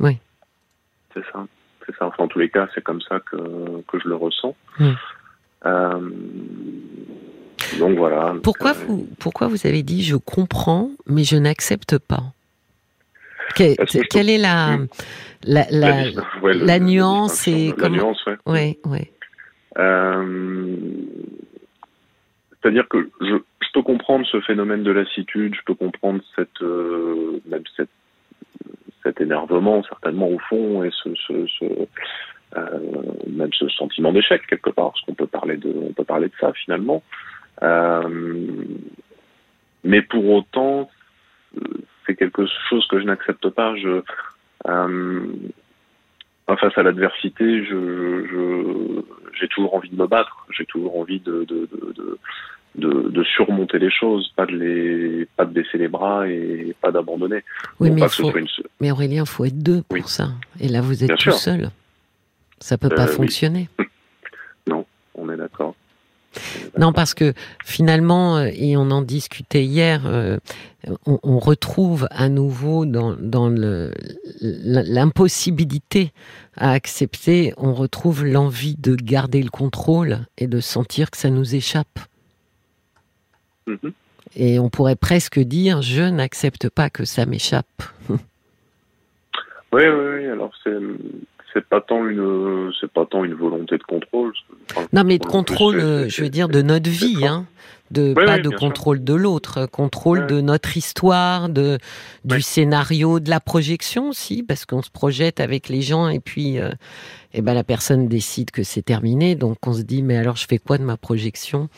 Oui. 0.00 0.18
C'est 1.14 1.24
ça. 1.32 1.46
C'est 1.84 1.96
ça. 1.96 2.06
Enfin, 2.06 2.24
en 2.24 2.28
tous 2.28 2.38
les 2.38 2.50
cas, 2.50 2.68
c'est 2.74 2.82
comme 2.82 3.00
ça 3.00 3.20
que, 3.20 3.36
que 3.88 3.98
je 3.98 4.08
le 4.08 4.16
ressens. 4.16 4.54
Hmm. 4.78 4.92
Euh, 5.64 6.10
donc 7.78 7.96
voilà. 7.96 8.34
Pourquoi, 8.42 8.72
euh, 8.72 8.84
vous, 8.86 9.08
pourquoi 9.18 9.48
vous 9.48 9.66
avez 9.66 9.82
dit 9.82 10.02
je 10.02 10.16
comprends, 10.16 10.90
mais 11.06 11.24
je 11.24 11.36
n'accepte 11.36 11.98
pas 11.98 12.22
quelle 13.54 14.28
est 14.28 14.38
la, 14.38 14.76
la, 15.44 15.64
la, 15.70 16.10
la, 16.42 16.78
nuance 16.78 17.48
et 17.48 17.72
La 17.78 17.88
nuance, 17.88 18.22
ouais. 18.44 18.78
Ouais, 18.84 19.12
euh, 19.78 20.76
C'est-à-dire 22.60 22.86
que 22.88 23.08
je, 23.20 23.36
je, 23.60 23.66
peux 23.72 23.82
comprendre 23.82 24.26
ce 24.26 24.40
phénomène 24.40 24.82
de 24.82 24.90
lassitude, 24.90 25.54
je 25.54 25.60
peux 25.64 25.74
comprendre 25.74 26.20
cette, 26.34 26.60
même 26.60 27.62
cette, 27.76 27.88
cet 29.06 29.20
énervement 29.20 29.84
certainement 29.84 30.28
au 30.28 30.38
fond 30.38 30.82
et 30.82 30.90
euh, 32.56 32.78
même 33.28 33.52
ce 33.52 33.68
sentiment 33.68 34.12
d'échec 34.12 34.46
quelque 34.46 34.70
part, 34.70 34.92
parce 34.92 35.00
qu'on 35.02 35.14
peut 35.14 35.26
parler 35.26 35.56
de, 35.56 35.72
on 35.76 35.92
peut 35.92 36.04
parler 36.04 36.28
de 36.28 36.34
ça 36.40 36.52
finalement. 36.52 37.02
Euh, 37.62 38.64
mais 39.84 40.02
pour 40.02 40.28
autant, 40.30 40.90
c'est 42.06 42.16
quelque 42.16 42.46
chose 42.68 42.86
que 42.88 42.98
je 42.98 43.04
n'accepte 43.04 43.48
pas. 43.50 43.76
Je, 43.76 44.02
euh, 44.66 45.26
face 46.60 46.78
à 46.78 46.82
l'adversité, 46.82 47.64
je, 47.64 49.02
j'ai 49.38 49.48
toujours 49.48 49.74
envie 49.74 49.90
de 49.90 49.96
me 49.96 50.06
battre. 50.06 50.46
J'ai 50.56 50.66
toujours 50.66 50.98
envie 50.98 51.20
de, 51.20 51.46
surmonter 53.36 53.78
les 53.78 53.90
choses, 53.90 54.32
pas 54.36 54.46
de 54.46 54.52
les, 54.52 55.26
pas 55.36 55.44
de 55.44 55.52
baisser 55.52 55.78
les 55.78 55.88
bras 55.88 56.28
et 56.28 56.74
pas 56.80 56.90
d'abandonner. 56.90 57.42
Oui, 57.80 57.90
mais, 57.90 58.02
mais 58.80 58.90
Aurélien, 58.90 59.24
il 59.24 59.28
faut 59.28 59.44
être 59.44 59.58
deux 59.58 59.82
pour 59.82 60.08
ça. 60.08 60.28
Et 60.60 60.68
là, 60.68 60.80
vous 60.80 61.04
êtes 61.04 61.16
tout 61.16 61.32
seul. 61.32 61.70
Ça 62.60 62.78
peut 62.78 62.88
pas 62.88 63.04
euh, 63.04 63.12
fonctionner. 63.12 63.68
Non, 64.68 64.84
on 65.14 65.30
est 65.30 65.36
d'accord. 65.36 65.76
Non, 66.76 66.92
parce 66.92 67.14
que 67.14 67.34
finalement, 67.64 68.38
euh, 68.38 68.50
et 68.52 68.76
on 68.76 68.90
en 68.90 69.00
discutait 69.00 69.62
hier, 69.62 70.02
euh, 70.06 70.38
on, 71.06 71.38
retrouve 71.38 72.08
à 72.10 72.28
nouveau 72.28 72.84
dans, 72.84 73.14
dans 73.16 73.48
l'impossibilité 74.40 76.10
à 76.56 76.72
accepter, 76.72 77.54
on 77.56 77.74
retrouve 77.74 78.24
l'envie 78.24 78.74
de 78.76 78.96
garder 78.96 79.40
le 79.40 79.50
contrôle 79.50 80.26
et 80.36 80.48
de 80.48 80.58
sentir 80.58 81.12
que 81.12 81.16
ça 81.16 81.30
nous 81.30 81.54
échappe. 81.54 82.00
Mm-hmm. 83.66 83.92
Et 84.34 84.58
on 84.58 84.68
pourrait 84.68 84.96
presque 84.96 85.38
dire, 85.38 85.82
je 85.82 86.02
n'accepte 86.02 86.68
pas 86.68 86.90
que 86.90 87.04
ça 87.04 87.26
m'échappe. 87.26 87.82
oui, 88.08 88.16
oui, 89.72 89.84
oui, 89.84 90.26
alors 90.26 90.52
c'est 90.64 90.76
c'est 91.54 91.64
pas 91.64 91.80
tant 91.80 92.06
une 92.06 92.70
c'est 92.80 92.90
pas 92.90 93.06
tant 93.06 93.24
une 93.24 93.34
volonté 93.34 93.78
de 93.78 93.82
contrôle. 93.82 94.32
non, 94.92 95.04
mais 95.04 95.18
de 95.18 95.24
contrôle, 95.24 95.80
euh, 95.80 96.08
je 96.08 96.22
veux 96.22 96.28
dire, 96.28 96.48
de 96.48 96.60
notre 96.60 96.90
vie, 96.90 97.26
hein. 97.26 97.46
De, 97.90 98.14
pas 98.14 98.38
de 98.38 98.48
contrôle 98.48 99.04
de 99.04 99.14
l'autre, 99.14 99.66
contrôle 99.66 100.26
de 100.26 100.40
notre 100.40 100.76
histoire, 100.76 101.48
de, 101.48 101.78
du 102.24 102.40
scénario, 102.40 103.20
de 103.20 103.30
la 103.30 103.38
projection 103.38 104.08
aussi, 104.08 104.42
parce 104.42 104.66
qu'on 104.66 104.82
se 104.82 104.90
projette 104.90 105.38
avec 105.38 105.68
les 105.68 105.82
gens 105.82 106.08
et 106.08 106.18
puis 106.18 106.58
euh, 106.58 106.70
eh 107.32 107.42
ben, 107.42 107.54
la 107.54 107.62
personne 107.62 108.08
décide 108.08 108.50
que 108.50 108.64
c'est 108.64 108.82
terminé, 108.82 109.36
donc 109.36 109.58
on 109.66 109.72
se 109.72 109.82
dit 109.82 110.02
mais 110.02 110.16
alors 110.16 110.36
je 110.36 110.46
fais 110.48 110.58
quoi 110.58 110.78
de 110.78 110.82
ma 110.82 110.96
projection? 110.96 111.68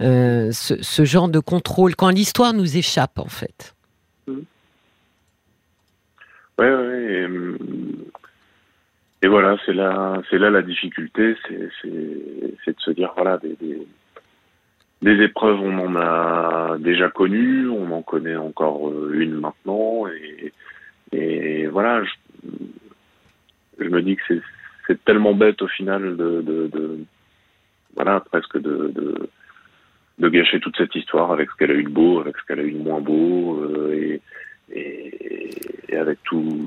Euh, 0.00 0.50
ce, 0.52 0.82
ce, 0.82 1.04
genre 1.04 1.28
de 1.28 1.40
contrôle, 1.40 1.94
quand 1.94 2.08
l'histoire 2.08 2.54
nous 2.54 2.78
échappe 2.78 3.18
en 3.18 3.28
fait. 3.28 3.74
Oui, 4.26 4.36
oui, 6.58 7.24
hum, 7.24 7.58
et 9.22 9.28
voilà, 9.28 9.58
c'est 9.66 9.74
là, 9.74 10.22
c'est 10.30 10.38
là 10.38 10.48
la 10.48 10.62
difficulté, 10.62 11.36
c'est, 11.48 11.58
de 11.58 12.80
se 12.80 12.90
dire 12.92 13.12
voilà 13.14 13.36
des, 13.36 13.54
des, 13.60 13.86
épreuves, 15.08 15.60
on 15.60 15.78
en 15.78 15.96
a 15.96 16.76
déjà 16.78 17.08
connues, 17.08 17.68
on 17.68 17.90
en 17.92 18.02
connaît 18.02 18.36
encore 18.36 18.88
euh, 18.88 19.12
une 19.14 19.34
maintenant, 19.34 20.06
et, 20.08 20.52
et 21.12 21.66
voilà, 21.66 22.02
je, 23.78 23.88
me 23.88 24.02
dis 24.02 24.16
que 24.16 24.22
c'est, 24.86 25.04
tellement 25.04 25.34
bête 25.34 25.62
au 25.62 25.68
final 25.68 26.16
de, 26.16 26.42
de, 26.42 26.98
voilà 27.94 28.20
presque 28.20 28.60
de, 28.60 28.92
de, 28.94 29.30
de 30.18 30.28
gâcher 30.28 30.58
toute 30.58 30.76
cette 30.76 30.94
histoire 30.94 31.30
avec 31.30 31.48
ce 31.50 31.56
qu'elle 31.56 31.70
a 31.70 31.74
eu 31.74 31.84
de 31.84 31.88
beau, 31.88 32.20
avec 32.20 32.36
ce 32.36 32.46
qu'elle 32.46 32.60
a 32.60 32.64
eu 32.64 32.72
de 32.72 32.82
moins 32.82 33.00
beau, 33.00 33.62
euh, 33.62 33.92
et, 33.92 34.20
et, 34.72 35.50
et 35.88 35.96
avec 35.96 36.22
tout 36.24 36.58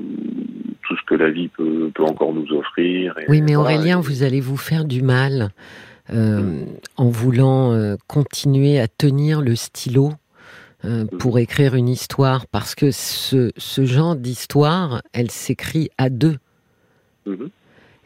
tout 0.86 0.96
ce 0.96 1.02
que 1.06 1.14
la 1.14 1.30
vie 1.30 1.48
peut, 1.48 1.90
peut 1.94 2.02
encore 2.02 2.34
nous 2.34 2.52
offrir. 2.52 3.14
oui, 3.28 3.40
mais 3.40 3.56
Aurélien, 3.56 4.00
vous 4.00 4.22
allez 4.22 4.40
vous 4.40 4.56
faire 4.56 4.84
du 4.84 5.02
mal 5.02 5.50
euh, 6.10 6.64
en 6.96 7.08
voulant 7.08 7.72
euh, 7.72 7.96
continuer 8.08 8.78
à 8.78 8.88
tenir 8.88 9.40
le 9.40 9.56
stylo 9.56 10.12
euh, 10.84 11.06
pour 11.06 11.38
écrire 11.38 11.74
une 11.74 11.88
histoire, 11.88 12.46
parce 12.46 12.74
que 12.74 12.90
ce, 12.90 13.52
ce 13.56 13.86
genre 13.86 14.14
d'histoire, 14.14 15.02
elle 15.12 15.30
s'écrit 15.30 15.88
à 15.96 16.10
deux. 16.10 16.36
Mm-hmm. 17.26 17.48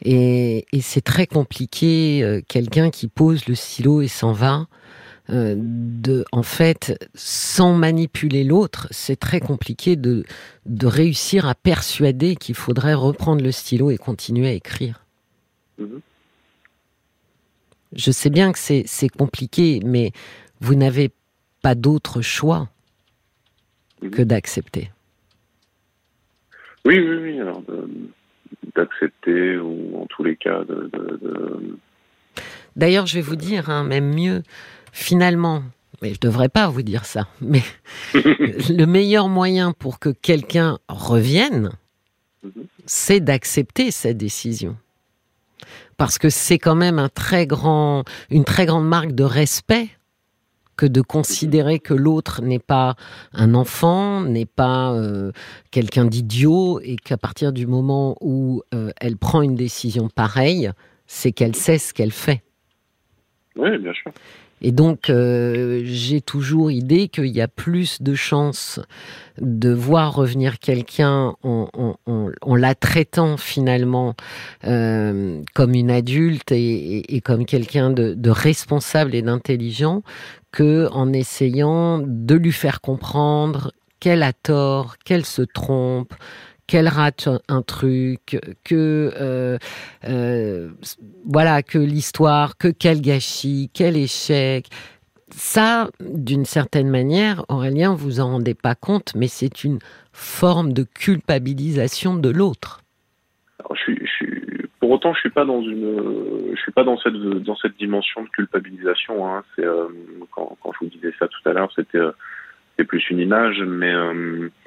Et, 0.02 0.66
et 0.72 0.80
c'est 0.80 1.00
très 1.00 1.26
compliqué, 1.26 2.40
quelqu'un 2.46 2.90
qui 2.90 3.08
pose 3.08 3.48
le 3.48 3.56
stylo 3.56 4.00
et 4.00 4.06
s'en 4.06 4.30
va, 4.30 4.68
de, 5.28 6.24
en 6.30 6.44
fait, 6.44 6.96
sans 7.16 7.74
manipuler 7.74 8.44
l'autre, 8.44 8.86
c'est 8.92 9.18
très 9.18 9.40
compliqué 9.40 9.96
de, 9.96 10.22
de 10.66 10.86
réussir 10.86 11.48
à 11.48 11.56
persuader 11.56 12.36
qu'il 12.36 12.54
faudrait 12.54 12.94
reprendre 12.94 13.42
le 13.42 13.50
stylo 13.50 13.90
et 13.90 13.98
continuer 13.98 14.46
à 14.46 14.52
écrire. 14.52 15.04
Mhm. 15.78 16.00
Je 17.94 18.10
sais 18.10 18.30
bien 18.30 18.52
que 18.52 18.58
c'est 18.58 19.08
compliqué, 19.08 19.80
mais 19.84 20.12
vous 20.60 20.74
n'avez 20.74 21.10
pas 21.62 21.74
d'autre 21.74 22.20
choix 22.20 22.68
mhm. 24.02 24.10
que 24.10 24.22
d'accepter. 24.22 24.90
Oui, 26.84 26.98
oui, 26.98 27.16
oui. 27.16 27.40
Alors, 27.40 27.62
d'accepter, 28.74 29.58
ou 29.58 30.00
en 30.00 30.06
tous 30.06 30.24
les 30.24 30.36
cas, 30.36 30.64
de. 30.64 30.90
D'ailleurs, 32.76 33.06
je 33.06 33.14
vais 33.14 33.22
vous 33.22 33.36
dire, 33.36 33.70
hein, 33.70 33.84
même 33.84 34.14
mieux, 34.14 34.42
finalement, 34.92 35.62
mais 36.00 36.14
je 36.14 36.20
devrais 36.20 36.48
pas 36.48 36.68
vous 36.68 36.82
dire 36.82 37.04
ça, 37.04 37.28
mais 37.40 37.62
le 38.14 38.84
meilleur 38.84 39.28
moyen 39.28 39.72
pour 39.72 39.98
que 39.98 40.10
quelqu'un 40.10 40.78
revienne, 40.88 41.72
c'est 42.86 43.20
d'accepter 43.20 43.90
cette 43.90 44.16
décision. 44.16 44.76
Parce 45.98 46.16
que 46.16 46.30
c'est 46.30 46.58
quand 46.58 46.76
même 46.76 46.98
un 46.98 47.10
très 47.10 47.46
grand, 47.46 48.04
une 48.30 48.44
très 48.44 48.64
grande 48.64 48.88
marque 48.88 49.12
de 49.12 49.24
respect 49.24 49.88
que 50.76 50.86
de 50.86 51.02
considérer 51.02 51.80
que 51.80 51.92
l'autre 51.92 52.40
n'est 52.40 52.60
pas 52.60 52.94
un 53.32 53.52
enfant, 53.54 54.22
n'est 54.22 54.46
pas 54.46 54.92
euh, 54.92 55.32
quelqu'un 55.72 56.04
d'idiot, 56.06 56.80
et 56.82 56.96
qu'à 56.96 57.18
partir 57.18 57.52
du 57.52 57.66
moment 57.66 58.16
où 58.20 58.62
euh, 58.72 58.90
elle 59.00 59.16
prend 59.16 59.42
une 59.42 59.56
décision 59.56 60.08
pareille, 60.08 60.70
c'est 61.06 61.32
qu'elle 61.32 61.56
sait 61.56 61.78
ce 61.78 61.92
qu'elle 61.92 62.12
fait. 62.12 62.42
Oui, 63.56 63.76
bien 63.78 63.92
sûr. 63.92 64.12
Et 64.60 64.72
donc, 64.72 65.10
euh, 65.10 65.82
j'ai 65.84 66.20
toujours 66.20 66.70
idée 66.70 67.08
qu'il 67.08 67.26
y 67.26 67.40
a 67.40 67.48
plus 67.48 68.02
de 68.02 68.14
chances 68.14 68.80
de 69.40 69.70
voir 69.70 70.14
revenir 70.14 70.58
quelqu'un 70.58 71.34
en, 71.42 72.56
la 72.56 72.74
traitant 72.74 73.36
finalement 73.36 74.14
euh, 74.64 75.42
comme 75.54 75.74
une 75.74 75.90
adulte 75.90 76.50
et, 76.50 77.22
comme 77.24 77.44
quelqu'un 77.46 77.90
de, 77.90 78.14
de, 78.14 78.30
responsable 78.30 79.14
et 79.14 79.22
d'intelligent 79.22 80.02
que 80.50 80.88
en 80.90 81.12
essayant 81.12 81.98
de 82.04 82.34
lui 82.34 82.52
faire 82.52 82.80
comprendre 82.80 83.72
qu'elle 84.00 84.22
a 84.22 84.32
tort, 84.32 84.96
qu'elle 85.04 85.24
se 85.24 85.42
trompe, 85.42 86.14
qu'elle 86.68 86.86
rate 86.86 87.28
un 87.48 87.62
truc, 87.62 88.38
que 88.62 89.10
euh, 89.18 89.58
euh, 90.04 90.68
voilà, 91.24 91.62
que 91.64 91.78
l'histoire, 91.78 92.56
que 92.56 92.68
quel 92.68 93.00
gâchis, 93.00 93.70
quel 93.74 93.96
échec. 93.96 94.66
Ça, 95.30 95.88
d'une 96.00 96.44
certaine 96.44 96.88
manière, 96.88 97.44
Aurélien, 97.48 97.94
vous 97.94 98.20
en 98.20 98.28
rendez 98.32 98.54
pas 98.54 98.74
compte, 98.74 99.14
mais 99.16 99.28
c'est 99.28 99.64
une 99.64 99.78
forme 100.12 100.72
de 100.72 100.84
culpabilisation 100.84 102.16
de 102.16 102.28
l'autre. 102.28 102.82
pour 104.80 104.90
autant, 104.90 105.14
je 105.14 105.20
suis 105.20 105.30
pas 105.30 105.44
dans 105.44 105.62
une, 105.62 106.52
je 106.54 106.60
suis 106.60 106.72
pas 106.72 106.84
dans 106.84 106.98
cette 106.98 107.14
dans 107.14 107.56
cette 107.56 107.76
dimension 107.78 108.22
de 108.22 108.28
culpabilisation. 108.28 109.26
Hein. 109.26 109.42
C'est 109.56 109.64
euh, 109.64 109.88
quand, 110.30 110.56
je 110.64 110.84
vous 110.84 110.90
disais 110.90 111.14
ça 111.18 111.28
tout 111.28 111.48
à 111.48 111.52
l'heure, 111.54 111.72
c'était 111.74 111.98
plus 112.84 113.08
une 113.10 113.20
image, 113.20 113.60
mais. 113.66 113.92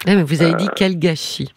mais 0.08 0.24
vous 0.24 0.41
avez 0.41 0.55
dit 0.55 0.67
quel 0.75 0.98
gâchis. 0.98 1.53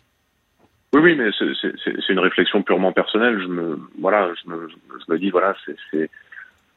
Oui, 0.94 1.00
oui, 1.02 1.16
mais 1.16 1.30
c'est 1.40 2.12
une 2.12 2.20
réflexion 2.20 2.62
purement 2.62 2.92
personnelle. 2.92 3.40
Je 3.42 3.48
me, 3.48 3.80
voilà, 4.00 4.32
je 4.40 4.48
me, 4.48 4.68
je 4.68 5.12
me 5.12 5.18
dis, 5.18 5.30
voilà, 5.30 5.56
c'est 5.90 6.08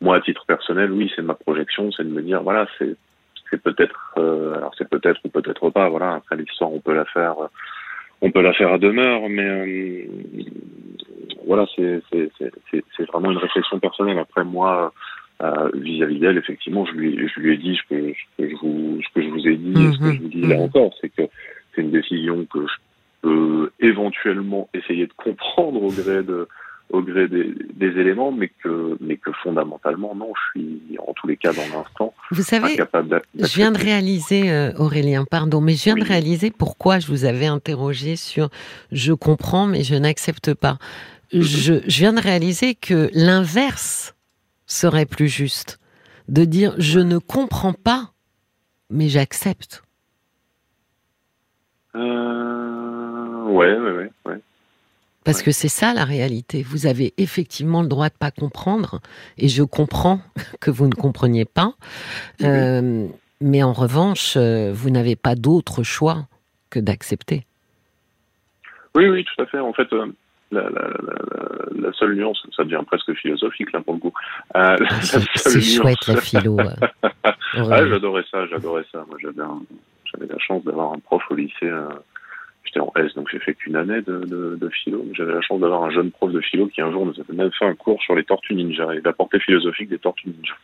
moi, 0.02 0.16
à 0.16 0.22
titre 0.22 0.44
personnel, 0.48 0.92
oui, 0.92 1.12
c'est 1.16 1.22
ma 1.22 1.36
projection, 1.36 1.92
c'est 1.92 2.04
de 2.04 2.10
me 2.10 2.24
dire, 2.24 2.42
voilà, 2.42 2.68
c'est 2.80 3.62
peut-être, 3.62 4.16
euh, 4.18 4.56
alors 4.56 4.74
c'est 4.76 4.90
peut-être 4.90 5.20
ou 5.24 5.30
peut-être 5.30 5.70
pas, 5.70 5.88
voilà. 5.90 6.16
Après 6.16 6.36
l'histoire, 6.36 6.74
on 6.74 6.80
peut 6.80 6.96
la 6.96 7.06
faire, 7.06 7.36
on 8.22 8.32
peut 8.32 8.42
la 8.42 8.54
faire 8.54 8.74
à 8.74 8.80
demeure, 8.80 9.30
mais 9.30 9.44
euh, 9.44 10.06
voilà, 11.46 11.68
c'est 11.76 13.06
vraiment 13.12 13.32
une 13.32 13.38
réflexion 13.38 13.80
personnelle. 13.80 14.18
Après 14.18 14.44
moi, 14.44 14.94
euh, 15.44 15.70
vis-à-vis 15.76 16.18
d'elle, 16.18 16.40
effectivement, 16.40 16.88
je 16.88 16.94
lui, 16.94 17.28
je 17.28 17.40
lui 17.40 17.54
ai 17.54 17.58
dit 17.58 17.76
ce 17.76 17.94
que, 17.94 18.12
que 18.40 18.50
je 18.50 18.56
vous, 18.56 19.00
ce 19.04 19.14
que 19.14 19.22
je 19.22 19.30
vous 19.30 19.48
ai 19.48 19.58
dit, 19.58 19.94
ce 19.94 20.00
que 20.00 20.12
je 20.12 20.22
vous 20.24 20.30
dis 20.30 20.42
là 20.42 20.56
mhm. 20.56 20.64
encore, 20.64 20.92
c'est 21.00 21.10
que 21.10 21.22
c'est 21.76 21.82
une 21.82 21.92
décision 21.92 22.44
que 22.52 22.66
je 22.66 22.74
peux 23.22 23.72
éventuellement 23.80 24.70
essayer 24.74 25.08
de 25.08 25.14
comprendre 25.14 25.82
au 25.82 25.92
gré 25.92 26.24
de 26.24 26.48
au 26.90 27.02
gré 27.02 27.28
des, 27.28 27.54
des, 27.74 28.00
éléments, 28.00 28.32
mais 28.32 28.48
que, 28.48 28.98
mais 29.02 29.18
que 29.18 29.32
fondamentalement, 29.44 30.16
non, 30.16 30.32
je 30.34 30.60
suis 30.60 30.98
en 31.06 31.12
tous 31.14 31.28
les 31.28 31.36
cas 31.36 31.52
dans 31.52 31.78
l'instant. 31.78 32.14
Vous 32.32 32.44
savez, 32.44 32.78
je 32.78 33.56
viens 33.56 33.74
de 33.74 33.78
réaliser, 33.78 34.50
euh, 34.50 34.72
Aurélien, 34.78 35.26
pardon, 35.30 35.60
mais 35.60 35.74
je 35.74 35.84
viens 35.84 35.96
de 35.96 36.06
réaliser 36.06 36.50
pourquoi 36.50 37.00
je 37.00 37.08
vous 37.08 37.26
avais 37.26 37.48
interrogé 37.48 38.16
sur 38.16 38.50
je 38.94 39.12
comprends, 39.12 39.68
mais 39.68 39.84
je 39.84 39.96
n'accepte 39.96 40.54
pas. 40.54 40.78
Mhm. 41.34 41.42
Je, 41.42 41.74
je 41.86 42.00
viens 42.00 42.14
de 42.14 42.22
réaliser 42.22 42.74
que 42.74 43.10
l'inverse 43.14 44.16
serait 44.66 45.06
plus 45.06 45.28
juste. 45.28 45.80
De 46.30 46.46
dire 46.46 46.74
je 46.78 47.00
ne 47.00 47.18
comprends 47.18 47.74
pas, 47.74 48.12
mais 48.90 49.10
j'accepte. 49.10 49.84
Euh, 51.96 52.87
ouais, 53.48 53.78
ouais, 53.78 54.10
ouais, 54.26 54.40
Parce 55.24 55.42
que 55.42 55.52
c'est 55.52 55.68
ça 55.68 55.94
la 55.94 56.06
réalité. 56.06 56.64
Vous 56.64 56.86
avez 56.86 57.14
effectivement 57.18 57.82
le 57.82 57.88
droit 57.88 58.10
de 58.10 58.18
pas 58.18 58.32
comprendre, 58.32 59.02
et 59.38 59.48
je 59.48 59.64
comprends 59.64 60.20
que 60.62 60.72
vous 60.72 60.88
ne 60.88 60.96
compreniez 60.96 61.46
pas. 61.46 61.74
Euh, 62.44 63.08
mais 63.42 63.64
en 63.64 63.74
revanche, 63.74 64.36
euh, 64.36 64.72
vous 64.74 64.90
n'avez 64.90 65.16
pas 65.16 65.36
d'autre 65.36 65.84
choix 65.84 66.28
que 66.70 66.80
d'accepter. 66.80 67.46
Oui, 68.96 69.08
oui, 69.08 69.24
tout 69.26 69.42
à 69.42 69.46
fait. 69.46 69.60
En 69.60 69.74
fait, 69.74 69.92
euh, 69.94 70.08
la, 70.52 70.64
la, 70.70 70.90
la, 71.76 71.94
seule 71.94 72.16
nuance, 72.16 72.46
ça 72.56 72.64
devient 72.64 72.82
presque 72.88 73.14
philosophique 73.14 73.72
là 73.74 73.82
pour 73.82 73.94
le 73.94 74.00
coup. 74.00 74.14
Euh, 74.56 74.76
c'est 75.36 75.62
chouette 75.62 76.08
la 76.08 76.18
philo. 76.18 76.58
ah, 77.04 77.88
j'adorais 77.88 78.24
ça, 78.32 78.48
j'adorais 78.48 78.86
ça. 78.92 79.06
Moi, 79.08 79.18
j'avais, 79.22 79.44
j'avais 80.12 80.26
la 80.26 80.40
chance 80.40 80.64
d'avoir 80.64 80.94
un 80.94 81.00
prof 81.00 81.22
au 81.30 81.36
lycée. 81.36 81.70
Euh, 82.68 82.80
j'étais 82.80 82.80
en 82.80 82.92
S, 82.98 83.14
donc 83.16 83.28
j'ai 83.32 83.40
fait 83.40 83.54
qu'une 83.54 83.76
année 83.76 84.02
de, 84.02 84.20
de, 84.26 84.58
de 84.60 84.70
philo. 84.70 85.06
J'avais 85.14 85.34
la 85.34 85.42
chance 85.42 85.60
d'avoir 85.60 85.84
un 85.84 85.92
jeune 85.92 86.12
prof 86.12 86.32
de 86.32 86.42
philo 86.42 86.68
qui 86.68 86.82
un 86.82 86.92
jour 86.92 87.06
nous 87.06 87.20
avait 87.20 87.34
même 87.34 87.52
fait 87.58 87.66
un 87.66 87.76
cours 87.76 88.02
sur 88.02 88.16
les 88.16 88.24
tortues 88.24 88.56
ninja 88.56 88.94
et 88.94 89.02
la 89.04 89.14
portée 89.14 89.40
philosophique 89.40 89.90
des 89.90 90.00
tortues 90.00 90.30
ninja 90.30 90.56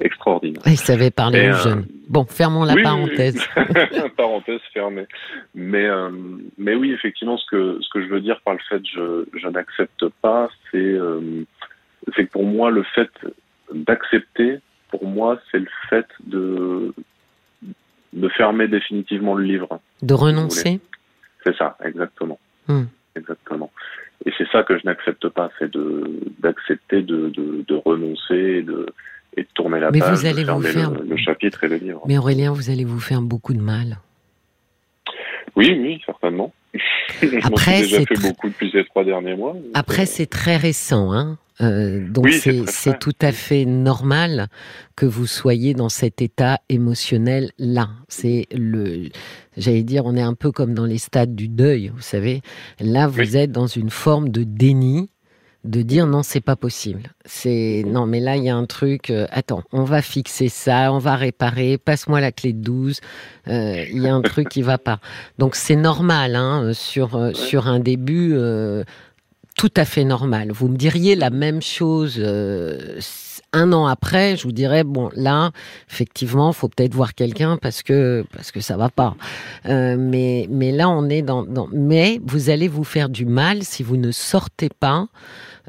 extraordinaire. 0.00 0.62
Il 0.66 0.76
savait 0.76 1.10
parler 1.10 1.48
aux 1.48 1.54
euh, 1.54 1.62
jeunes. 1.62 1.86
Bon, 2.08 2.24
fermons 2.24 2.64
la 2.64 2.76
parenthèse. 2.76 3.44
parenthèse 4.16 4.60
fermée. 4.72 5.06
Mais, 5.54 5.86
euh, 5.86 6.10
mais 6.56 6.74
oui, 6.74 6.92
effectivement, 6.92 7.36
ce 7.36 7.46
que, 7.50 7.78
ce 7.80 7.88
que 7.92 8.02
je 8.02 8.08
veux 8.08 8.20
dire 8.20 8.40
par 8.44 8.54
le 8.54 8.60
fait 8.68 8.82
je, 8.84 9.24
je 9.34 9.48
n'accepte 9.48 10.06
pas, 10.22 10.48
c'est 10.70 10.78
euh, 10.78 11.44
c'est 12.14 12.26
que 12.26 12.30
pour 12.30 12.44
moi, 12.44 12.70
le 12.70 12.84
fait 12.94 13.10
d'accepter, 13.74 14.58
pour 14.90 15.06
moi, 15.06 15.38
c'est 15.50 15.58
le 15.58 15.68
fait 15.90 16.06
de, 16.24 16.94
de 18.12 18.28
fermer 18.28 18.68
définitivement 18.68 19.34
le 19.34 19.44
livre. 19.44 19.80
De 20.02 20.14
renoncer 20.14 20.80
C'est 21.48 21.56
ça, 21.56 21.76
exactement. 21.84 22.38
Hmm. 22.66 22.84
Exactement. 23.16 23.70
Et 24.26 24.32
c'est 24.36 24.48
ça 24.50 24.62
que 24.62 24.78
je 24.78 24.84
n'accepte 24.84 25.28
pas, 25.28 25.50
c'est 25.58 25.70
de 25.70 26.20
d'accepter 26.40 27.02
de, 27.02 27.30
de, 27.30 27.64
de 27.66 27.74
renoncer, 27.74 28.62
de 28.62 28.86
et 29.36 29.42
de 29.42 29.48
tourner 29.54 29.80
la 29.80 29.90
Mais 29.90 30.00
page, 30.00 30.18
vous 30.18 30.26
allez 30.26 30.44
vous 30.44 30.60
faire... 30.62 30.90
le, 30.90 31.16
chapitre 31.16 31.64
et 31.64 31.68
le 31.68 31.76
livre. 31.76 32.02
Mais 32.06 32.18
Aurélien, 32.18 32.52
vous 32.52 32.70
allez 32.70 32.84
vous 32.84 33.00
faire 33.00 33.22
beaucoup 33.22 33.54
de 33.54 33.60
mal. 33.60 33.98
Oui, 35.56 35.76
oui, 35.80 36.00
certainement. 36.04 36.52
Après, 37.42 37.82
déjà 37.82 38.04
fait 38.04 38.20
beaucoup 38.20 38.48
depuis 38.48 38.70
ces 38.70 38.84
trois 38.84 39.04
derniers 39.04 39.34
mois. 39.34 39.56
Après, 39.74 40.06
c'est 40.06 40.26
très 40.26 40.56
récent, 40.56 41.12
hein. 41.12 41.38
Euh, 41.60 42.06
donc 42.08 42.28
c'est 42.30 42.98
tout 43.00 43.16
à 43.20 43.32
fait 43.32 43.64
normal 43.64 44.46
que 44.94 45.06
vous 45.06 45.26
soyez 45.26 45.74
dans 45.74 45.88
cet 45.88 46.22
état 46.22 46.60
émotionnel 46.68 47.50
là. 47.58 47.88
C'est 48.06 48.46
le, 48.52 49.08
j'allais 49.56 49.82
dire, 49.82 50.06
on 50.06 50.14
est 50.14 50.22
un 50.22 50.34
peu 50.34 50.52
comme 50.52 50.72
dans 50.72 50.84
les 50.84 50.98
stades 50.98 51.34
du 51.34 51.48
deuil, 51.48 51.90
vous 51.92 52.00
savez. 52.00 52.42
Là, 52.78 53.08
vous 53.08 53.36
êtes 53.36 53.50
dans 53.50 53.66
une 53.66 53.90
forme 53.90 54.28
de 54.28 54.44
déni 54.44 55.10
de 55.64 55.82
dire 55.82 56.06
non, 56.06 56.22
c'est 56.22 56.40
pas 56.40 56.56
possible. 56.56 57.12
C'est 57.24 57.84
non, 57.86 58.06
mais 58.06 58.20
là 58.20 58.36
il 58.36 58.44
y 58.44 58.48
a 58.48 58.56
un 58.56 58.66
truc. 58.66 59.10
Euh, 59.10 59.26
attends, 59.30 59.62
on 59.72 59.84
va 59.84 60.02
fixer 60.02 60.48
ça, 60.48 60.92
on 60.92 60.98
va 60.98 61.16
réparer. 61.16 61.78
Passe-moi 61.78 62.20
la 62.20 62.32
clé 62.32 62.52
de 62.52 62.62
12. 62.62 63.00
Euh, 63.48 63.84
il 63.90 64.02
y 64.02 64.08
a 64.08 64.14
un 64.14 64.22
truc 64.22 64.48
qui 64.48 64.62
va 64.62 64.78
pas. 64.78 65.00
Donc 65.38 65.56
c'est 65.56 65.76
normal 65.76 66.36
hein, 66.36 66.72
sur 66.74 67.16
euh, 67.16 67.32
sur 67.32 67.66
un 67.66 67.80
début. 67.80 68.36
tout 69.56 69.72
à 69.76 69.84
fait 69.84 70.04
normal. 70.04 70.52
Vous 70.52 70.68
me 70.68 70.76
diriez 70.76 71.16
la 71.16 71.30
même 71.30 71.60
chose 71.60 72.22
un 73.52 73.72
an 73.72 73.86
après, 73.86 74.36
je 74.36 74.44
vous 74.44 74.52
dirais 74.52 74.84
bon 74.84 75.10
là, 75.14 75.52
effectivement, 75.90 76.52
faut 76.52 76.68
peut-être 76.68 76.94
voir 76.94 77.14
quelqu'un 77.14 77.56
parce 77.56 77.82
que 77.82 78.24
parce 78.32 78.52
que 78.52 78.60
ça 78.60 78.76
va 78.76 78.90
pas. 78.90 79.16
mais 79.64 80.46
mais 80.50 80.72
là, 80.72 80.88
on 80.88 81.08
est 81.08 81.22
dans, 81.22 81.44
dans, 81.44 81.68
mais 81.72 82.20
vous 82.24 82.50
allez 82.50 82.68
vous 82.68 82.84
faire 82.84 83.08
du 83.08 83.24
mal 83.26 83.62
si 83.62 83.82
vous 83.82 83.96
ne 83.96 84.10
sortez 84.10 84.68
pas 84.68 85.08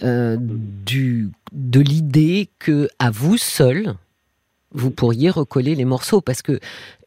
euh, 0.04 0.38
du, 0.40 1.30
de 1.52 1.82
l'idée 1.82 2.50
que 2.60 2.88
à 3.00 3.12
vous 3.12 3.38
seul, 3.38 3.96
vous 4.72 4.92
pourriez 4.92 5.30
recoller 5.30 5.76
les 5.76 5.86
morceaux. 5.86 6.22
Parce 6.22 6.42
que 6.42 6.60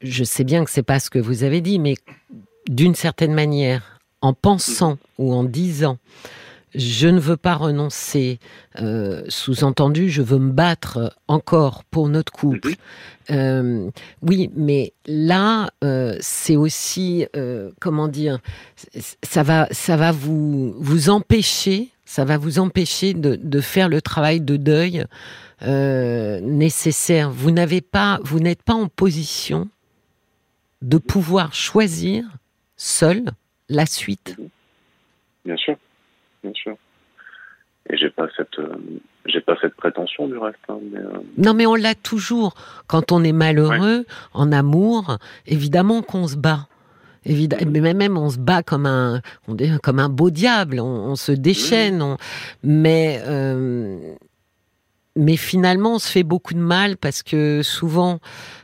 je 0.02 0.24
sais 0.24 0.44
bien 0.44 0.64
que 0.64 0.70
c'est 0.70 0.82
pas 0.82 1.00
ce 1.00 1.08
que 1.08 1.18
vous 1.18 1.42
avez 1.42 1.60
dit, 1.60 1.78
mais 1.78 1.94
d'une 2.68 2.94
certaine 2.94 3.32
manière, 3.32 4.00
en 4.20 4.34
pensant 4.34 4.98
ou 5.18 5.32
en 5.32 5.44
disant 5.44 5.98
je 6.74 7.08
ne 7.08 7.20
veux 7.20 7.36
pas 7.36 7.54
renoncer, 7.54 8.38
euh, 8.80 9.22
sous-entendu, 9.28 10.10
je 10.10 10.22
veux 10.22 10.38
me 10.38 10.52
battre 10.52 11.14
encore 11.28 11.84
pour 11.84 12.08
notre 12.08 12.32
couple. 12.32 12.74
Euh, 13.30 13.90
oui, 14.22 14.50
mais 14.56 14.92
là, 15.06 15.70
c'est 16.20 16.56
aussi, 16.56 17.26
comment 17.80 18.08
dire, 18.08 18.38
ça 19.22 19.42
va, 19.42 19.68
ça 19.70 19.96
va 19.96 20.12
vous 20.12 20.74
vous 20.78 21.10
empêcher 21.10 21.92
ça 22.12 22.26
va 22.26 22.36
vous 22.36 22.58
empêcher 22.58 23.14
de, 23.14 23.60
faire 23.62 23.88
le 23.88 24.02
travail 24.02 24.42
de 24.42 24.58
deuil 24.58 25.06
euh, 25.62 26.40
nécessaire. 26.40 27.30
Vous 27.30 27.50
n'avez 27.50 27.80
pas, 27.80 28.20
vous 28.22 28.38
n'êtes 28.38 28.62
pas 28.62 28.74
en 28.74 28.86
position 28.86 29.70
de 30.82 30.98
pouvoir 30.98 31.54
choisir 31.54 32.24
seul 32.76 33.30
la 33.70 33.86
suite. 33.86 34.36
Bien 35.46 35.56
sûr, 35.56 35.76
bien 36.42 36.52
sûr. 36.54 36.76
Et 37.90 37.96
j'ai 37.96 38.10
pas 38.10 38.28
cette, 38.36 38.58
euh, 38.58 38.76
j'ai 39.26 39.40
pas 39.40 39.56
cette 39.60 39.74
prétention 39.74 40.28
du 40.28 40.36
reste. 40.38 40.58
Hein, 40.68 40.78
euh, 40.94 41.18
non, 41.36 41.54
mais 41.54 41.66
on 41.66 41.74
l'a 41.74 41.94
toujours. 41.94 42.54
Quand 42.86 43.12
on 43.12 43.24
est 43.24 43.32
malheureux, 43.32 44.06
en 44.34 44.52
amour, 44.52 45.18
évidemment 45.46 46.02
qu'on 46.02 46.28
se 46.28 46.36
bat. 46.36 46.68
Évidemment, 47.24 47.70
mais 47.70 47.94
même 47.94 48.18
on 48.18 48.30
se 48.30 48.38
bat 48.38 48.64
comme 48.64 48.86
un, 48.86 49.20
comme 49.82 50.00
un 50.00 50.08
beau 50.08 50.30
diable, 50.30 50.80
on, 50.80 51.14
se 51.14 51.30
déchaîne, 51.30 52.16
mais 52.64 53.22
euh, 53.24 54.14
mais 55.14 55.36
finalement 55.36 55.94
on 55.94 55.98
se 56.00 56.10
fait 56.10 56.24
beaucoup 56.24 56.54
de 56.54 56.58
mal 56.58 56.96
parce 56.96 57.22
que 57.22 57.62
souvent 57.62 58.18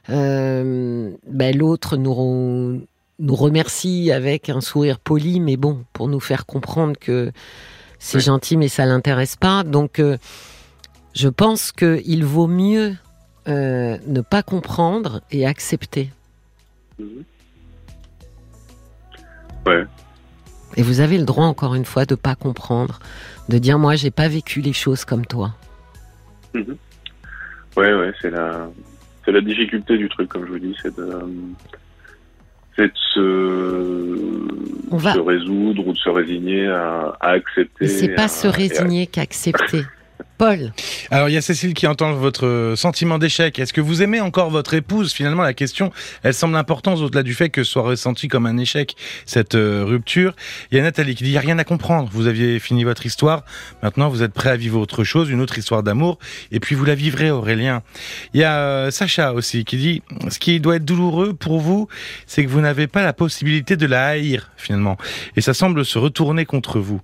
ben, 0.09 1.17
l'autre 1.57 1.97
nous 1.97 2.83
nous 3.19 3.35
remercie 3.35 4.13
avec 4.13 4.49
un 4.49 4.61
sourire 4.61 4.99
poli, 4.99 5.41
mais 5.41 5.57
bon 5.57 5.85
pour 5.93 6.09
nous 6.09 6.21
faire 6.21 6.47
comprendre 6.47 6.97
que 6.99 7.33
c'est 7.99 8.21
gentil 8.21 8.57
mais 8.57 8.69
ça 8.69 8.87
l'intéresse 8.87 9.37
pas. 9.37 9.65
Donc 9.65 9.99
euh, 9.99 10.19
je 11.15 11.29
pense 11.29 11.73
qu'il 11.73 12.25
vaut 12.25 12.47
mieux 12.47 12.95
ne 13.47 14.21
pas 14.21 14.43
comprendre 14.43 15.23
et 15.31 15.47
accepter. 15.47 16.11
Mhm. 16.99 17.25
Et 20.77 20.83
vous 20.83 21.01
avez 21.01 21.19
le 21.19 21.25
droit, 21.25 21.47
encore 21.47 21.75
une 21.75 21.85
fois, 21.85 22.05
de 22.05 22.15
pas 22.15 22.35
comprendre, 22.35 23.01
de 23.49 23.59
dire 23.59 23.79
moi, 23.79 23.97
j'ai 23.97 24.11
pas 24.11 24.29
vécu 24.29 24.61
les 24.61 24.73
choses 24.73 25.05
comme 25.05 25.27
toi. 25.27 25.55
Mhm. 26.55 26.77
Ouais, 27.77 27.95
ouais, 27.95 28.13
c'est 28.21 28.31
la, 28.31 28.69
c'est 29.25 29.33
la 29.33 29.41
difficulté 29.41 29.99
du 29.99 30.09
truc, 30.09 30.29
comme 30.29 30.47
je 30.47 30.53
vous 30.53 30.59
dis, 30.59 30.77
c'est 30.83 30.95
de, 30.97 31.23
c'est 32.79 32.87
de 32.87 32.99
se, 33.15 34.97
va... 34.97 35.15
se 35.15 35.19
résoudre 35.19 35.87
ou 35.89 35.93
de 35.93 35.99
se 35.99 36.09
résigner 36.09 36.69
à, 36.69 37.17
à 37.21 37.31
accepter. 37.31 37.89
C'est 37.89 38.15
pas 38.15 38.29
se 38.29 38.47
résigner 38.47 39.09
qu'accepter. 39.09 39.83
Paul. 40.39 40.73
Alors 41.11 41.29
il 41.29 41.33
y 41.33 41.37
a 41.37 41.43
Cécile 41.43 41.75
qui 41.75 41.89
entend 41.89 42.13
votre 42.13 42.75
sentiment 42.77 43.19
d'échec. 43.19 43.59
Est-ce 43.59 43.73
que 43.73 43.81
vous 43.81 44.03
aimez 44.03 44.21
encore 44.21 44.51
votre 44.51 44.75
épouse? 44.75 45.13
Finalement, 45.13 45.43
la 45.43 45.53
question, 45.53 45.91
elle 46.23 46.33
semble 46.33 46.55
importante 46.57 47.01
au-delà 47.01 47.25
du 47.25 47.35
fait 47.35 47.51
que 47.51 47.65
ce 47.65 47.73
soit 47.73 47.83
ressenti 47.83 48.29
comme 48.29 48.47
un 48.47 48.57
échec 48.57 48.97
cette 49.27 49.57
euh, 49.57 49.85
rupture. 49.85 50.35
Il 50.71 50.77
y 50.79 50.81
a 50.81 50.85
Nathalie 50.85 51.17
qui 51.17 51.25
dit 51.25 51.31
il 51.31 51.33
n'y 51.33 51.39
a 51.39 51.43
rien 51.43 51.59
à 51.59 51.65
comprendre. 51.65 52.09
Vous 52.13 52.29
aviez 52.29 52.61
fini 52.61 52.85
votre 52.85 53.05
histoire. 53.05 53.45
Maintenant, 53.83 54.09
vous 54.09 54.23
êtes 54.23 54.33
prêt 54.33 54.51
à 54.51 54.57
vivre 54.57 54.79
autre 54.79 55.03
chose, 55.03 55.29
une 55.29 55.41
autre 55.41 55.59
histoire 55.59 55.83
d'amour. 55.83 56.19
Et 56.53 56.61
puis 56.61 56.77
vous 56.77 56.85
la 56.85 56.95
vivrez, 56.95 57.31
Aurélien. 57.31 57.83
Il 58.33 58.41
y 58.41 58.45
a 58.45 58.59
euh, 58.59 58.91
Sacha 58.93 59.33
aussi 59.33 59.65
qui 59.65 59.77
dit 59.77 60.03
ce 60.29 60.39
qui 60.39 60.61
doit 60.61 60.77
être 60.77 60.85
douloureux 60.85 61.35
pour 61.35 61.59
vous, 61.59 61.89
c'est 62.27 62.45
que 62.45 62.49
vous 62.49 62.61
n'avez 62.61 62.87
pas 62.87 63.03
la 63.03 63.13
possibilité 63.13 63.77
de 63.77 63.87
la 63.87 64.07
haïr 64.07 64.53
finalement. 64.57 64.97
Et 65.37 65.41
ça 65.41 65.53
semble 65.53 65.85
se 65.85 65.99
retourner 65.99 66.45
contre 66.45 66.79
vous. 66.79 67.01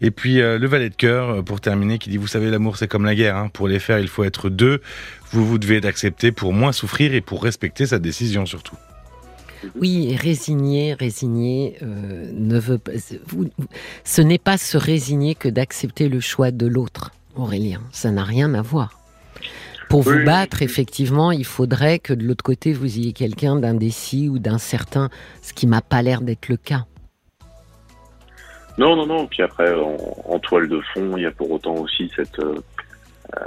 Et 0.00 0.12
puis 0.12 0.40
euh, 0.40 0.58
le 0.58 0.68
valet 0.68 0.90
de 0.90 0.94
cœur 0.94 1.42
pour 1.44 1.60
terminer 1.60 1.98
qui 1.98 2.10
dit 2.10 2.16
vous 2.16 2.26
savez 2.26 2.50
l'amour 2.50 2.75
c'est 2.76 2.88
comme 2.88 3.04
la 3.04 3.14
guerre. 3.14 3.36
Hein. 3.36 3.48
Pour 3.52 3.68
les 3.68 3.78
faire, 3.78 3.98
il 3.98 4.08
faut 4.08 4.24
être 4.24 4.48
deux. 4.48 4.80
Vous, 5.32 5.46
vous 5.46 5.58
devez 5.58 5.80
d'accepter 5.80 6.32
pour 6.32 6.52
moins 6.52 6.72
souffrir 6.72 7.14
et 7.14 7.20
pour 7.20 7.42
respecter 7.42 7.86
sa 7.86 7.98
décision 7.98 8.46
surtout. 8.46 8.76
Oui, 9.74 10.08
et 10.10 10.16
résigner, 10.16 10.94
résigner 10.94 11.76
euh, 11.82 12.30
ne 12.32 12.58
veut 12.58 12.78
pas. 12.78 12.92
ce 14.04 14.22
n'est 14.22 14.38
pas 14.38 14.58
se 14.58 14.76
résigner 14.76 15.34
que 15.34 15.48
d'accepter 15.48 16.08
le 16.08 16.20
choix 16.20 16.50
de 16.50 16.66
l'autre, 16.66 17.12
Aurélien. 17.34 17.80
Ça 17.92 18.10
n'a 18.10 18.24
rien 18.24 18.54
à 18.54 18.62
voir. 18.62 19.00
Pour 19.88 20.02
vous 20.02 20.24
battre, 20.24 20.62
effectivement, 20.62 21.30
il 21.30 21.44
faudrait 21.44 22.00
que 22.00 22.12
de 22.12 22.24
l'autre 22.24 22.42
côté, 22.42 22.72
vous 22.72 22.98
ayez 22.98 23.12
quelqu'un 23.12 23.56
d'indécis 23.56 24.28
ou 24.28 24.38
d'incertain, 24.38 25.10
ce 25.42 25.52
qui 25.52 25.66
m'a 25.66 25.80
pas 25.80 26.02
l'air 26.02 26.22
d'être 26.22 26.48
le 26.48 26.56
cas. 26.56 26.86
Non, 28.78 28.94
non, 28.96 29.06
non. 29.06 29.26
Puis 29.26 29.42
après, 29.42 29.74
en, 29.74 30.38
toile 30.38 30.68
de 30.68 30.80
fond, 30.92 31.16
il 31.16 31.22
y 31.22 31.26
a 31.26 31.30
pour 31.30 31.50
autant 31.50 31.74
aussi 31.74 32.10
cette, 32.14 32.38
euh, 32.38 32.56
euh, 33.36 33.42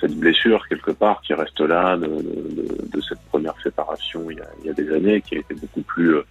cette 0.00 0.16
blessure 0.16 0.66
quelque 0.68 0.90
part 0.90 1.20
qui 1.22 1.34
reste 1.34 1.60
là 1.60 1.96
de, 1.96 3.00
cette 3.08 3.20
première 3.30 3.54
séparation 3.62 4.30
il 4.30 4.42
y, 4.64 4.70
a, 4.70 4.72
des 4.72 4.92
années, 4.92 5.20
qui 5.20 5.36
a 5.36 5.38
été 5.38 5.54
beaucoup 5.54 5.82
plus, 5.82 6.16
euh, 6.16 6.22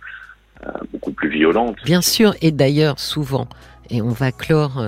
beaucoup 0.92 1.12
plus 1.12 1.30
violente. 1.30 1.78
Bien 1.86 2.02
sûr, 2.02 2.34
et 2.42 2.52
d'ailleurs 2.52 3.00
souvent, 3.00 3.48
et 3.90 4.02
on 4.02 4.10
va 4.10 4.32
clore 4.32 4.82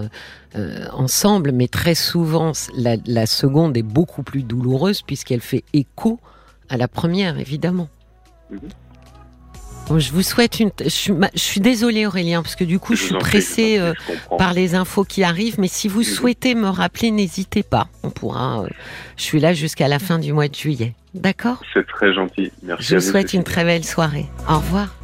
ensemble, 0.92 1.52
mais 1.52 1.68
très 1.68 1.96
souvent, 1.96 2.52
la, 2.78 3.26
seconde 3.26 3.76
est 3.76 3.84
beaucoup 3.84 4.24
plus 4.24 4.44
douloureuse 4.44 5.02
puisqu'elle 5.02 5.42
fait 5.42 5.64
écho 5.74 6.20
à 6.70 6.78
la 6.78 6.88
première, 6.88 7.40
évidemment. 7.40 7.90
Mhm 9.90 10.00
je 10.00 10.12
vous 10.12 10.22
souhaite 10.22 10.60
une. 10.60 10.72
Je 10.82 10.90
suis, 10.90 11.14
je 11.34 11.40
suis 11.40 11.60
désolée 11.60 12.06
Aurélien 12.06 12.42
parce 12.42 12.56
que 12.56 12.64
du 12.64 12.80
coup 12.80 12.96
je, 12.96 13.04
suis 13.04 13.16
pressée 13.16 13.78
euh, 13.80 13.94
par 14.38 14.54
les 14.54 14.76
infos 14.76 15.04
qui 15.04 15.24
arrivent, 15.24 15.60
mais 15.60 15.68
si 15.68 15.88
vous 15.88 16.04
souhaitez 16.04 16.56
me 16.56 16.68
rappeler, 16.68 17.12
n'hésitez 17.12 17.64
pas. 17.64 17.88
On 18.04 18.10
pourra. 18.10 18.62
Euh, 18.62 18.68
je 19.18 19.24
suis 19.24 19.40
là 19.40 19.54
jusqu'à 19.54 19.88
la 19.88 20.00
fin 20.00 20.20
du 20.20 20.34
mois 20.34 20.48
de 20.48 20.56
juillet. 20.56 20.94
D'accord? 21.14 21.62
C'est 21.74 21.86
très 21.86 22.14
gentil. 22.14 22.52
Merci. 22.64 22.88
Je 22.88 22.96
vous 22.96 23.02
souhaite 23.02 23.34
une 23.34 23.44
très 23.44 23.64
belle 23.64 23.84
soirée. 23.84 24.26
Au 24.50 24.58
revoir. 24.58 24.96